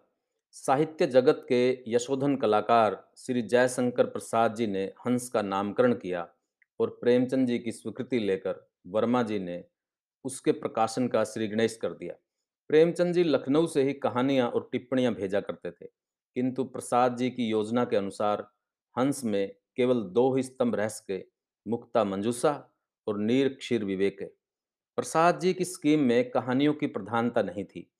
साहित्य 0.50 1.06
जगत 1.06 1.44
के 1.48 1.58
यशोधन 1.86 2.36
कलाकार 2.36 2.96
श्री 3.16 3.42
जयशंकर 3.42 4.06
प्रसाद 4.06 4.54
जी 4.54 4.66
ने 4.66 4.84
हंस 5.06 5.28
का 5.28 5.42
नामकरण 5.42 5.94
किया 5.94 6.26
और 6.80 6.90
प्रेमचंद 7.00 7.48
जी 7.48 7.58
की 7.58 7.72
स्वीकृति 7.72 8.18
लेकर 8.18 8.64
वर्मा 8.86 9.22
जी 9.22 9.38
ने 9.38 9.62
उसके 10.24 10.52
प्रकाशन 10.52 11.08
का 11.08 11.24
श्री 11.24 11.48
गणेश 11.48 11.76
कर 11.76 11.92
दिया। 11.92 12.14
प्रेमचंद 12.70 13.14
जी 13.14 13.24
लखनऊ 13.24 13.66
से 13.66 13.82
ही 13.82 13.92
कहानियाँ 13.94 14.48
और 14.48 14.68
टिप्पणियाँ 14.72 15.12
भेजा 15.14 15.40
करते 15.40 15.70
थे, 15.70 15.86
किंतु 15.86 16.64
प्रसाद 16.64 17.16
जी 17.16 17.30
की 17.30 17.48
योजना 17.48 17.84
के 17.84 17.96
अनुसार 17.96 18.46
हंस 18.96 19.24
में 19.24 19.54
केवल 19.76 20.02
दो 20.10 20.34
ही 20.34 20.42
स्तंभ 20.42 20.74
रह 20.74 20.88
सके, 20.88 21.22
मुक्ता 21.66 22.04
मंजूसा 22.04 22.52
और 23.06 23.18
नीर 23.18 23.48
क्षीर 23.54 23.84
विवेक। 23.84 24.28
प्रसाद 24.98 25.40
जी 25.40 25.52
की 25.54 25.64
स्कीम 25.64 26.00
में 26.00 26.30
कहानियों 26.30 26.72
की 26.74 26.86
प्रधानता 26.86 27.42
नहीं 27.42 27.64
थी, 27.64 27.90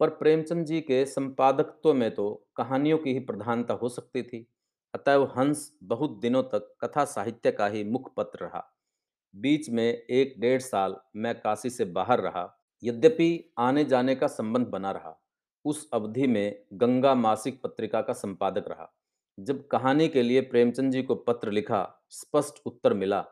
पर 0.00 0.10
प्रेमचंद 0.10 0.66
जी 0.66 0.80
के 0.80 1.04
संपादकत्व 1.06 1.92
में 1.94 2.10
तो 2.14 2.28
कहानियों 2.56 2.98
की 2.98 3.12
ही 3.12 3.20
प्रधानता 3.20 3.74
हो 3.74 3.88
सकती 3.88 4.22
थी। 4.22 4.46
अतएव 4.94 5.24
हंस 5.36 5.70
बहुत 5.82 6.18
दिनों 6.20 6.42
तक 6.42 6.72
कथा 6.84 7.04
साहित्य 7.04 7.50
का 7.50 7.66
ही 7.66 7.84
मुख्य 7.84 8.12
पत्र 8.16 8.44
रहा। 8.44 8.64
बीच 9.34 9.70
में 9.70 9.84
एक 9.84 10.34
डेढ़ 10.38 10.60
साल 10.60 10.96
मैं 11.16 11.34
काशी 11.34 11.70
से 11.70 11.84
बाहर 11.84 12.20
रहा, 12.20 12.48
यद्यपि 12.82 13.52
आने 13.58 13.84
जाने 13.84 14.14
का 14.14 14.26
संबंध 14.26 14.66
बना 14.66 14.90
रहा। 14.90 15.16
उस 15.64 15.88
अवधि 15.92 16.26
में 16.26 16.62
गंगा 16.72 17.14
मासिक 17.14 17.62
पत्रिका 17.62 18.00
का 18.00 18.12
संपादक 18.12 18.68
रहा। 18.68 18.92
जब 19.38 19.66
कहानी 19.68 20.08
के 20.08 20.22
लिए 20.22 20.40
प्रेमचंद 20.40 20.92
जी 20.92 21.02
को 21.02 21.14
पत्र 21.14 21.50
लिखा, 21.50 22.06
स्पष्ट 22.10 22.62
उत्तर 22.66 22.94
मिला 22.94 23.24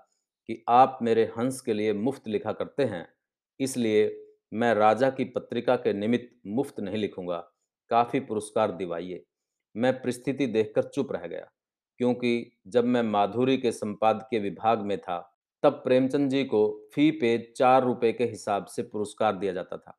कि 0.48 0.62
आप 0.68 0.98
मेरे 1.02 1.24
हंस 1.38 1.60
के 1.60 1.72
लिए 1.72 1.92
मुफ़्त 1.94 2.28
लिखा 2.28 2.52
करते 2.52 2.84
हैं। 2.84 3.06
इसलिए 3.60 4.14
मैं 4.52 4.74
राजा 4.74 5.10
की 5.10 5.24
पत्रिका 5.26 5.76
के 5.76 5.92
निमित्त 5.92 6.30
मुफ़्त 6.48 6.80
नहीं 6.80 6.96
लिखूँगा। 6.96 7.38
काफ़ी 7.90 8.20
पुरस्कार 8.20 8.72
दिवाइए। 8.72 9.24
मैं 9.74 9.92
परिस्थिति 9.94 10.46
देखकर 10.46 10.82
चुप 10.84 11.12
रह 11.12 11.26
गया, 11.26 11.48
क्योंकि 12.00 12.50
जब 12.66 12.84
मैं 12.84 13.02
माधुरी 13.02 13.56
के 13.56 13.72
संपादकीय 13.72 14.40
विभाग 14.40 14.80
में 14.80 14.98
था, 14.98 15.18
तब 15.62 15.80
प्रेमचंद 15.84 16.30
जी 16.30 16.44
को 16.44 16.90
फ़ी 16.94 17.10
पे 17.10 17.36
चार 17.56 17.84
रुपए 17.84 18.12
के 18.12 18.24
हिसाब 18.24 18.66
से 18.66 18.82
पुरस्कार 18.82 19.36
दिया 19.36 19.52
जाता 19.52 19.76
था। 19.76 19.98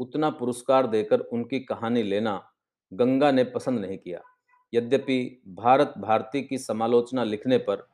उतना 0.00 0.30
पुरस्कार 0.30 0.86
देकर 0.86 1.20
उनकी 1.20 1.60
कहानी 1.60 2.02
लेना 2.02 2.36
गंगा 2.92 3.30
ने 3.30 3.44
पसंद 3.44 3.80
नहीं 3.80 3.98
किया। 3.98 4.20
यद्यपि 4.72 5.42
भारत 5.48 5.94
भारती 5.98 6.42
की 6.42 6.58
समालोचना 6.58 7.24
लिखने 7.24 7.58
पर 7.58 7.86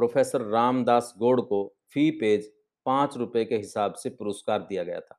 प्रोफेसर 0.00 0.42
रामदास 0.42 1.14
गौड़ 1.18 1.40
को 1.40 1.64
फ़ी 1.94 2.10
पेज 2.10 2.50
पाँच 2.86 3.16
रुपये 3.16 3.44
के 3.44 3.56
हिसाब 3.56 3.94
से 3.94 4.10
पुरस्कार 4.10 4.58
दिया 4.60 4.82
गया 4.84 5.00
था। 5.00 5.18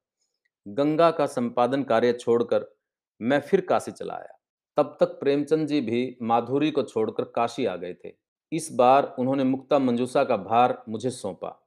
गंगा 0.66 1.10
का 1.12 1.26
संपादन 1.26 1.84
कार्य 1.84 2.14
छोड़कर 2.14 2.66
मैं 3.22 3.40
फिर 3.42 3.62
काशी 3.62 3.92
चला 3.92 4.14
आया। 4.14 4.38
तब 4.78 4.96
तक 5.00 5.20
प्रेमचंद 5.20 5.68
जी 5.68 5.82
भी 5.82 6.18
माधुरी 6.22 6.72
को 6.72 6.84
छोड़कर 6.84 7.24
काशी 7.36 7.66
आ 7.66 7.76
गए 7.76 7.94
थे। 8.06 8.14
इस 8.52 8.72
बार 8.72 9.16
उन्होंने 9.20 9.44
मुक्ता 9.44 9.80
मंजूसा 9.80 10.24
का 10.24 10.38
भार 10.38 10.84
मुझे 10.90 11.10
सौंपा 11.10 11.58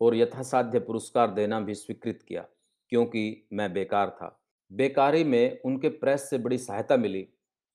और 0.00 0.16
यथासाध्य 0.16 0.80
पुरस्कार 0.80 1.30
देना 1.30 1.60
भी 1.60 1.74
स्वीकृत 1.74 2.24
किया, 2.28 2.46
क्योंकि 2.92 3.48
मैं 3.52 3.72
बेकार 3.72 4.10
था। 4.10 4.38
बेकारी 4.70 5.24
में 5.24 5.60
उनके 5.64 5.88
प्रेस 5.88 6.28
से 6.30 6.38
बड़ी 6.38 6.58
सहायता 6.58 6.96
मिली, 6.96 7.28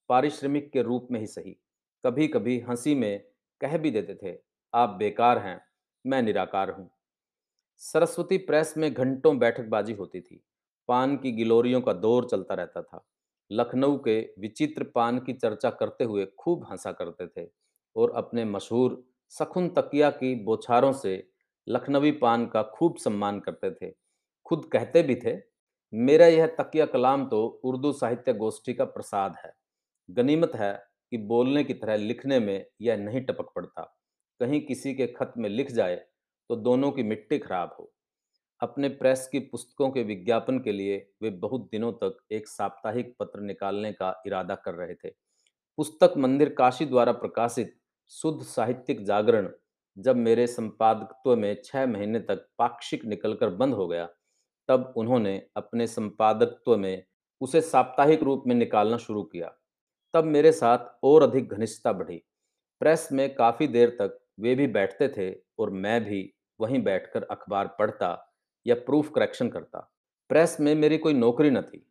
पारिश्रमिक 0.10 0.72
के 0.72 0.82
रूप 0.82 1.08
में 1.12 1.20
ही 1.20 1.28
सही। 1.28 1.58
कभी 2.04 2.28
कभी 2.28 2.60
हँसी 2.60 2.96
में 2.96 3.24
कह 3.62 3.78
भी 3.78 3.92
देते 3.92 4.16
थे 4.16 4.47
आप 4.74 4.90
बेकार 4.90 5.38
हैं, 5.38 5.62
मैं 6.06 6.22
निराकार 6.22 6.70
हूँ। 6.70 6.90
सरस्वती 7.78 8.38
प्रेस 8.38 8.74
में 8.78 8.94
घंटों 8.94 9.38
बैठकबाजी 9.40 9.94
होती 9.94 10.22
थी। 10.22 10.44
पान 10.90 11.18
की 11.18 11.32
गिलोरियों 11.32 11.82
का 11.82 11.94
दौर 11.94 12.28
चलता 12.32 12.54
रहता 12.54 12.82
था। 12.82 13.06
लखनऊ 13.52 13.98
के 13.98 14.20
विचित्र 14.40 14.84
पान 14.84 15.20
की 15.20 15.34
चर्चा 15.34 15.70
करते 15.70 16.04
हुए 16.04 16.26
खूब 16.38 16.66
हंसा 16.72 16.92
करते 16.92 17.28
थे 17.28 17.48
और 17.96 18.12
अपने 18.12 18.46
मशहूर 18.46 19.04
सखुन 19.30 19.70
तकिया 19.70 20.10
की 20.10 20.36
बोछारों 20.36 20.94
से 20.94 21.28
लखनवी 21.68 22.12
पान 22.12 22.46
का 22.46 22.64
खूब 22.64 22.98
सम्मान 22.98 23.40
करते 23.40 23.72
थे। 23.72 23.92
खुद 24.46 24.70
कहते 24.74 25.04
भी 25.04 25.16
थे, 25.16 25.38
मेरा 25.94 26.28
यह 26.28 26.48
तकिया 26.48 26.86
कलाम 26.86 27.26
तो 27.26 27.46
उर्दू 27.64 27.94
साहित्य 27.94 28.34
गोष्ठी 28.34 28.74
का 28.74 28.86
प्रसाद 28.86 29.36
है। 29.46 29.54
गनीमत 30.10 30.52
है 30.56 30.74
कि 31.12 31.18
बोलने 31.18 31.64
की 31.64 31.74
तरह 31.74 31.96
लिखने 31.96 32.40
में 32.40 32.66
यह 32.82 32.98
नहीं 32.98 33.22
टपक 33.22 33.52
पड़ता। 33.56 33.94
कहीं 34.40 34.60
किसी 34.62 34.94
के 34.94 35.08
खत 35.08 35.34
में 35.38 35.50
लिख 35.50 35.72
जाए 35.72 35.96
तो 36.50 36.56
दोनों 36.56 36.92
की 36.92 37.04
मिट्टी 37.04 37.38
खराब 37.40 37.76
हो। 37.80 37.92
अपने 38.62 38.90
प्रेस 38.90 39.28
की 39.28 39.40
पुस्तकों 39.40 39.90
के 39.92 40.04
विज्ञापन 40.04 40.60
के 40.60 40.72
लिए 40.72 40.98
वे 41.22 41.30
बहुत 41.30 41.68
दिनों 41.72 41.92
तक 41.94 42.18
एक 42.32 42.48
साप्ताहिक 42.48 43.16
पत्र 43.20 43.42
निकालने 43.42 43.92
का 43.94 44.14
इरादा 44.28 44.56
कर 44.56 44.74
रहे 44.74 44.94
थे। 44.96 45.10
पुस्तक 45.78 46.14
मंदिर 46.18 46.50
काशी 46.50 46.86
द्वारा 46.86 47.12
प्रकाशित 47.12 47.76
शुद्ध 48.12 48.42
साहित्यिक 48.44 49.04
जागरण 49.06 49.50
जब 49.98 50.16
मेरे 50.16 50.48
संपादकत्व 50.48 51.36
में 51.36 51.62
छः 51.66 51.86
महीने 51.86 52.20
तक 52.20 52.48
पाक्षिक 52.58 53.06
निकलकर 53.06 53.50
बंद 53.50 53.74
हो 53.74 53.88
गया, 53.88 54.06
तब 54.70 54.94
उन्होंने 54.98 55.42
अपने 55.58 55.88
संपादकत्व 55.88 56.78
में 56.78 57.04
उसे 57.42 57.62
साप्ताहिक 57.62 58.24
रूप 58.24 58.44
में 58.48 58.56
निकालना 58.56 58.98
शुरू 58.98 59.24
किया। 59.24 59.52
तब 60.14 60.24
मेरे 60.24 60.52
साथ 60.52 61.00
और 61.04 61.24
अधिक 61.24 61.50
घनिष्ठता 61.50 61.92
बढ़ी। 61.92 62.22
प्रेस 62.82 63.08
में 63.12 63.34
काफ़ी 63.36 63.68
देर 63.68 63.90
तक 63.90 64.20
वे 64.38 64.56
भी 64.56 64.68
बैठते 64.68 65.08
थे 65.10 65.32
और 65.60 65.70
मैं 65.70 66.04
भी 66.04 66.22
वहीं 66.60 66.82
बैठकर 66.84 67.24
अखबार 67.24 67.68
पढ़ता 67.80 68.10
या 68.66 68.76
प्रूफ 68.76 69.12
करेक्शन 69.16 69.50
करता। 69.50 69.80
प्रेस 70.30 70.58
में 70.60 70.74
मेरी 70.76 70.98
कोई 70.98 71.14
नौकरी 71.14 71.50
न 71.50 71.62
थी, 71.62 71.86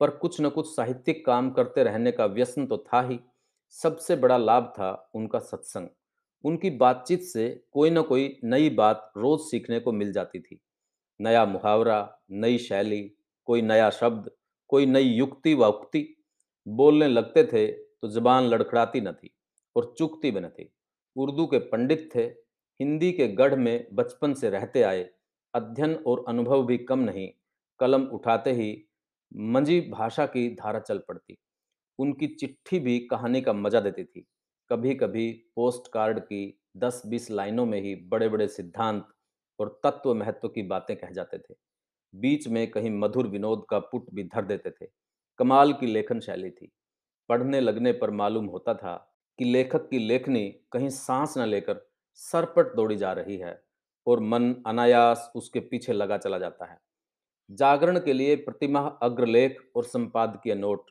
पर 0.00 0.10
कुछ 0.12 0.40
न 0.40 0.48
कुछ 0.48 0.74
साहित्यिक 0.76 1.24
काम 1.26 1.50
करते 1.50 1.82
रहने 1.84 2.12
का 2.12 2.26
व्यसन 2.26 2.66
तो 2.66 2.76
था 2.86 3.02
ही। 3.02 3.18
सबसे 3.74 4.16
बड़ा 4.16 4.36
लाभ 4.36 4.72
था 4.78 5.10
उनका 5.14 5.38
सत्संग। 5.38 5.88
उनकी 6.44 6.70
बातचीत 6.70 7.22
से 7.22 7.48
कोई 7.72 7.90
ना 7.90 8.00
कोई 8.02 8.38
नई 8.44 8.70
बात 8.70 9.10
रोज 9.16 9.40
सीखने 9.40 9.80
को 9.80 9.92
मिल 9.92 10.12
जाती 10.12 10.40
थी। 10.40 10.60
नया 11.20 11.44
मुहावरा, 11.44 12.18
नई 12.30 12.58
शैली, 12.58 13.02
कोई 13.48 13.62
नया 13.62 13.88
शब्द, 13.90 14.30
कोई 14.70 14.86
नई 14.86 15.02
युक्ति 15.02 15.54
व 15.54 15.66
उक्ति। 15.66 16.06
बोलने 16.66 17.08
लगते 17.08 17.44
थे 17.44 17.66
तो 17.66 18.08
ज़बान 18.08 18.44
लड़खड़ाती 18.44 19.00
न 19.00 19.12
थी 19.12 19.30
और 19.76 19.94
चूकती 19.98 20.30
भी 20.30 20.40
न 20.40 20.48
थी। 20.48 20.70
उर्दू 21.16 21.46
के 21.46 21.58
पंडित 21.58 22.10
थे, 22.14 22.22
हिंदी 22.80 23.12
के 23.12 23.28
गढ़ 23.28 23.54
में 23.54 23.86
बचपन 23.92 24.34
से 24.34 24.50
रहते 24.50 24.82
आए, 24.82 25.10
अध्ययन 25.54 25.94
और 25.94 26.24
अनुभव 26.28 26.66
भी 26.66 26.78
कम 26.78 26.98
नहीं, 26.98 27.30
कलम 27.80 28.02
उठाते 28.02 28.52
ही 28.52 28.88
मंजी 29.36 29.80
भाषा 29.80 30.26
की 30.26 30.54
धारा 30.54 30.80
चल 30.80 30.98
पड़ती। 30.98 31.38
उनकी 31.98 32.26
चिट्ठी 32.26 32.80
भी 32.80 33.00
कहानी 33.00 33.42
का 33.42 33.52
मज़ा 33.52 33.80
देती 33.80 34.04
थी। 34.04 34.26
कभी-कभी 34.70 35.32
पोस्ट 35.56 35.92
कार्ड 35.92 36.20
की 36.20 36.60
10-20 36.76 37.30
लाइनों 37.30 37.66
में 37.66 37.80
ही 37.80 37.94
बड़े-बड़े 37.94 38.48
सिद्धांत 38.48 39.08
और 39.60 39.80
तत्व 39.84 40.14
महत्व 40.14 40.48
की 40.48 40.62
बातें 40.62 40.96
कह 40.96 41.10
जाते 41.10 41.38
थे। 41.38 41.54
बीच 42.14 42.48
में 42.48 42.70
कहीं 42.70 42.90
मधुर 42.90 43.28
विनोद 43.28 43.66
का 43.70 43.78
पुट 43.78 44.06
भी 44.14 44.24
धर 44.24 44.44
देते 44.44 44.70
थे। 44.70 44.86
कमाल 45.38 45.72
की 45.72 45.86
लेखन 45.86 46.20
शैली 46.20 46.50
थी। 46.50 46.72
पढ़ने 47.28 47.60
लगने 47.60 47.92
पर 47.92 48.10
मालूम 48.10 48.46
होता 48.46 48.74
था 48.74 49.15
कि 49.38 49.44
लेखक 49.44 49.88
की 49.88 49.98
लेखनी 49.98 50.48
कहीं 50.72 50.88
सांस 50.88 51.38
न 51.38 51.46
लेकर 51.46 51.90
सरपट 52.14 52.76
दौड़ी 52.76 52.96
जा 52.96 53.12
रही 53.12 53.36
है 53.36 53.64
और 54.06 54.20
मन 54.20 54.54
अनायास 54.66 55.32
उसके 55.34 55.60
पीछे 55.60 55.92
लगा 55.92 56.18
चला 56.18 56.38
जाता 56.38 56.64
है। 56.64 56.80
जागरण 57.50 58.00
के 58.00 58.12
लिए 58.12 58.36
प्रतिमाह 58.36 58.88
अग्रलेख 58.88 59.70
और 59.76 59.84
संपादकीय 59.84 60.54
नोट, 60.54 60.90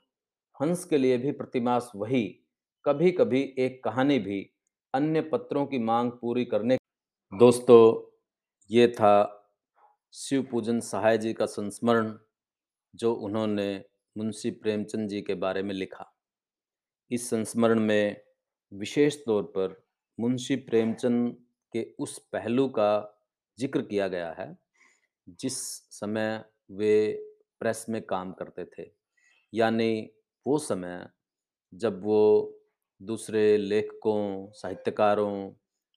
हंस 0.61 0.85
के 0.85 0.97
लिए 0.97 1.17
भी 1.17 1.31
प्रतिमास 1.31 1.91
वही, 1.95 2.39
कभी-कभी 2.85 3.55
एक 3.57 3.83
कहानी 3.83 4.19
भी, 4.19 4.51
अन्य 4.93 5.21
पत्रों 5.21 5.65
की 5.65 5.79
मांग 5.79 6.11
पूरी 6.11 6.45
करने 6.45 6.77
दोस्तों, 7.33 8.15
ये 8.71 8.87
था 8.87 9.41
शिव 10.13 10.43
पूजन 10.43 10.79
सहाय 10.79 11.17
जी 11.17 11.33
का 11.33 11.45
संस्मरण 11.45 12.17
जो 12.95 13.13
उन्होंने 13.13 13.85
मुंशी 14.17 14.51
प्रेमचंद 14.51 15.09
जी 15.09 15.21
के 15.21 15.33
बारे 15.33 15.63
में 15.63 15.75
लिखा। 15.75 16.17
इस 17.11 17.29
संस्मरण 17.29 17.79
में 17.79 18.24
विशेष 18.71 19.17
तौर 19.25 19.43
पर 19.43 19.83
मुंशी 20.19 20.55
प्रेमचंद 20.55 21.35
के 21.73 21.83
उस 21.99 22.17
पहलू 22.33 22.67
का 22.69 22.91
ज़िक्र 23.59 23.81
किया 23.81 24.07
गया 24.07 24.35
है 24.39 24.55
जिस 25.39 25.57
समय 25.91 26.43
वे 26.71 27.13
प्रेस 27.59 27.85
में 27.89 28.01
काम 28.01 28.31
करते 28.31 28.65
थे। 28.65 28.91
यानी 29.53 30.09
वो 30.45 30.57
समय 30.57 31.07
जब 31.73 32.03
वो 32.03 32.61
दूसरे 33.01 33.57
लेखकों, 33.57 34.51
साहित्यकारों, 34.51 35.51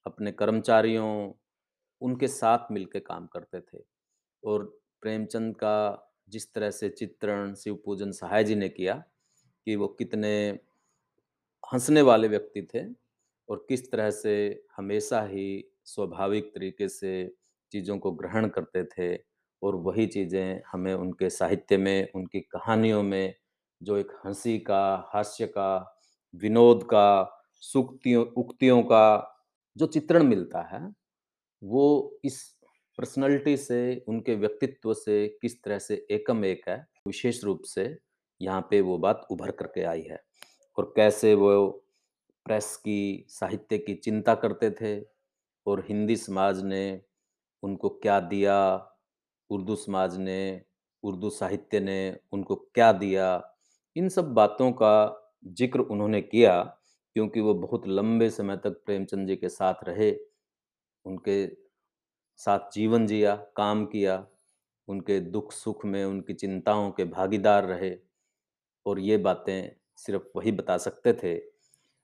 अपने 0.05 0.31
कर्मचारियों, 0.31 1.33
उनके 2.01 2.27
साथ 2.27 2.71
मिलके 2.71 2.99
काम 2.99 3.27
करते 3.27 3.59
थे 3.61 3.83
और 4.43 4.63
प्रेमचंद 5.01 5.55
का 5.55 6.05
जिस 6.29 6.53
तरह 6.53 6.71
से 6.71 6.89
चित्रण 6.89 7.53
शिव 7.55 7.79
पूजन 7.85 8.11
सहाय 8.11 8.43
जी 8.43 8.55
ने 8.55 8.69
किया 8.69 8.93
कि 9.67 9.75
वो 9.75 9.87
कितने 9.87 10.59
हंसने 11.71 12.01
वाले 12.01 12.27
व्यक्ति 12.27 12.67
थे 12.73 12.83
और 13.49 13.65
किस 13.69 13.91
तरह 13.91 14.09
से 14.11 14.63
हमेशा 14.77 15.21
ही 15.23 15.63
स्वाभाविक 15.85 16.45
तरीके 16.55 16.87
से 16.89 17.11
चीज़ों 17.71 17.97
को 17.97 18.11
ग्रहण 18.11 18.47
करते 18.47 18.83
थे 18.83 19.15
और 19.61 19.75
वही 19.75 20.05
चीज़ें 20.07 20.61
हमें 20.71 20.93
उनके 20.93 21.29
साहित्य 21.29 21.77
में, 21.77 22.11
उनकी 22.15 22.39
कहानियों 22.39 23.03
में 23.03 23.35
जो 23.81 23.97
एक 23.97 24.11
हँसी 24.25 24.57
का, 24.59 25.09
हास्य 25.13 25.47
का, 25.47 25.97
विनोद 26.33 26.83
का, 26.83 27.35
सूक्तियों 27.55 28.25
उक्तियों 28.37 28.81
का 28.83 29.35
जो 29.77 29.85
चित्रण 29.87 30.23
मिलता 30.23 30.61
है, 30.73 30.81
वो 31.63 32.19
इस 32.25 32.41
पर्सनैलिटी 32.97 33.57
से, 33.57 34.05
उनके 34.07 34.35
व्यक्तित्व 34.35 34.93
से 34.93 35.27
किस 35.41 35.63
तरह 35.63 35.79
से 35.79 36.05
एकम 36.11 36.45
एक 36.45 36.69
है, 36.69 36.77
विशेष 37.07 37.43
रूप 37.43 37.61
से 37.65 37.97
यहाँ 38.41 38.61
पे 38.71 38.81
वो 38.81 38.97
बात 38.97 39.27
उभर 39.31 39.51
करके 39.51 39.83
आई 39.83 40.01
है। 40.01 40.19
और 40.79 40.93
कैसे 40.95 41.35
वो 41.35 41.69
प्रेस 42.45 42.77
की, 42.77 43.25
साहित्य 43.29 43.77
की 43.77 43.95
चिंता 43.95 44.35
करते 44.35 44.71
थे 44.71 45.05
और 45.67 45.85
हिंदी 45.89 46.15
समाज 46.15 46.63
ने 46.63 47.01
उनको 47.63 47.89
क्या 47.89 48.19
दिया, 48.19 48.75
उर्दू 49.49 49.75
समाज 49.75 50.17
ने, 50.17 50.61
उर्दू 51.03 51.29
साहित्य 51.29 51.79
ने 51.79 52.19
उनको 52.31 52.55
क्या 52.55 52.91
दिया, 52.91 53.55
इन 53.95 54.09
सब 54.09 54.33
बातों 54.33 54.71
का 54.71 55.25
ज़िक्र 55.47 55.79
उन्होंने 55.79 56.21
किया 56.21 56.63
क्योंकि 57.13 57.39
वो 57.39 57.53
बहुत 57.53 57.87
लंबे 57.87 58.29
समय 58.29 58.57
तक 58.57 58.69
प्रेमचंद 58.69 59.27
जी 59.27 59.35
के 59.35 59.49
साथ 59.49 59.73
रहे, 59.83 60.17
उनके 61.05 61.47
साथ 62.35 62.59
जीवन 62.73 63.07
जिया, 63.07 63.35
काम 63.35 63.85
किया, 63.85 64.27
उनके 64.87 65.19
दुख-सुख 65.19 65.85
में, 65.85 66.05
उनकी 66.05 66.33
चिंताओं 66.33 66.91
के 66.91 67.05
भागीदार 67.05 67.65
रहे 67.65 67.97
और 68.85 68.99
ये 68.99 69.17
बातें 69.17 69.78
सिर्फ़ 69.99 70.23
वही 70.35 70.51
बता 70.51 70.77
सकते 70.77 71.13
थे, 71.13 71.35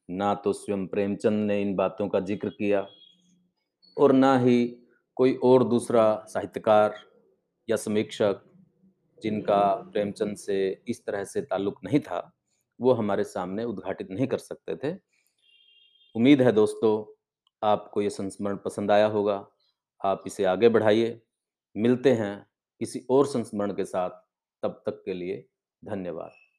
ना 0.09 0.33
तो 0.35 0.53
स्वयं 0.53 0.85
प्रेमचंद 0.87 1.47
ने 1.47 1.61
इन 1.61 1.75
बातों 1.75 2.07
का 2.07 2.19
ज़िक्र 2.21 2.49
किया 2.49 2.85
और 3.97 4.11
ना 4.13 4.37
ही 4.39 4.65
कोई 5.17 5.33
और 5.43 5.63
दूसरा 5.63 6.03
साहित्यकार 6.29 6.95
या 7.67 7.75
समीक्षक 7.77 8.41
जिनका 9.17 9.63
प्रेमचंद 9.91 10.37
से 10.37 10.57
इस 10.87 11.05
तरह 11.05 11.23
से 11.23 11.41
ताल्लुक 11.41 11.79
नहीं 11.85 11.99
था, 11.99 12.31
वो 12.79 12.93
हमारे 12.93 13.23
सामने 13.23 13.63
उद्घाटित 13.63 14.11
नहीं 14.11 14.27
कर 14.27 14.37
सकते 14.37 14.75
थे। 14.75 14.93
उम्मीद 16.15 16.41
है 16.41 16.51
दोस्तों, 16.51 16.93
आपको 17.61 18.01
ये 18.01 18.09
संस्मरण 18.09 18.57
पसंद 18.57 18.91
आया 18.91 19.07
होगा, 19.07 19.45
आप 20.01 20.23
इसे 20.27 20.45
आगे 20.45 20.69
बढ़ाइए। 20.69 21.19
मिलते 21.75 22.13
हैं 22.13 22.45
किसी 22.81 23.05
और 23.09 23.25
संस्मरण 23.27 23.73
के 23.73 23.85
साथ, 23.85 24.09
तब 24.63 24.81
तक 24.85 25.01
के 25.05 25.13
लिए 25.13 25.45
धन्यवाद। 25.83 26.44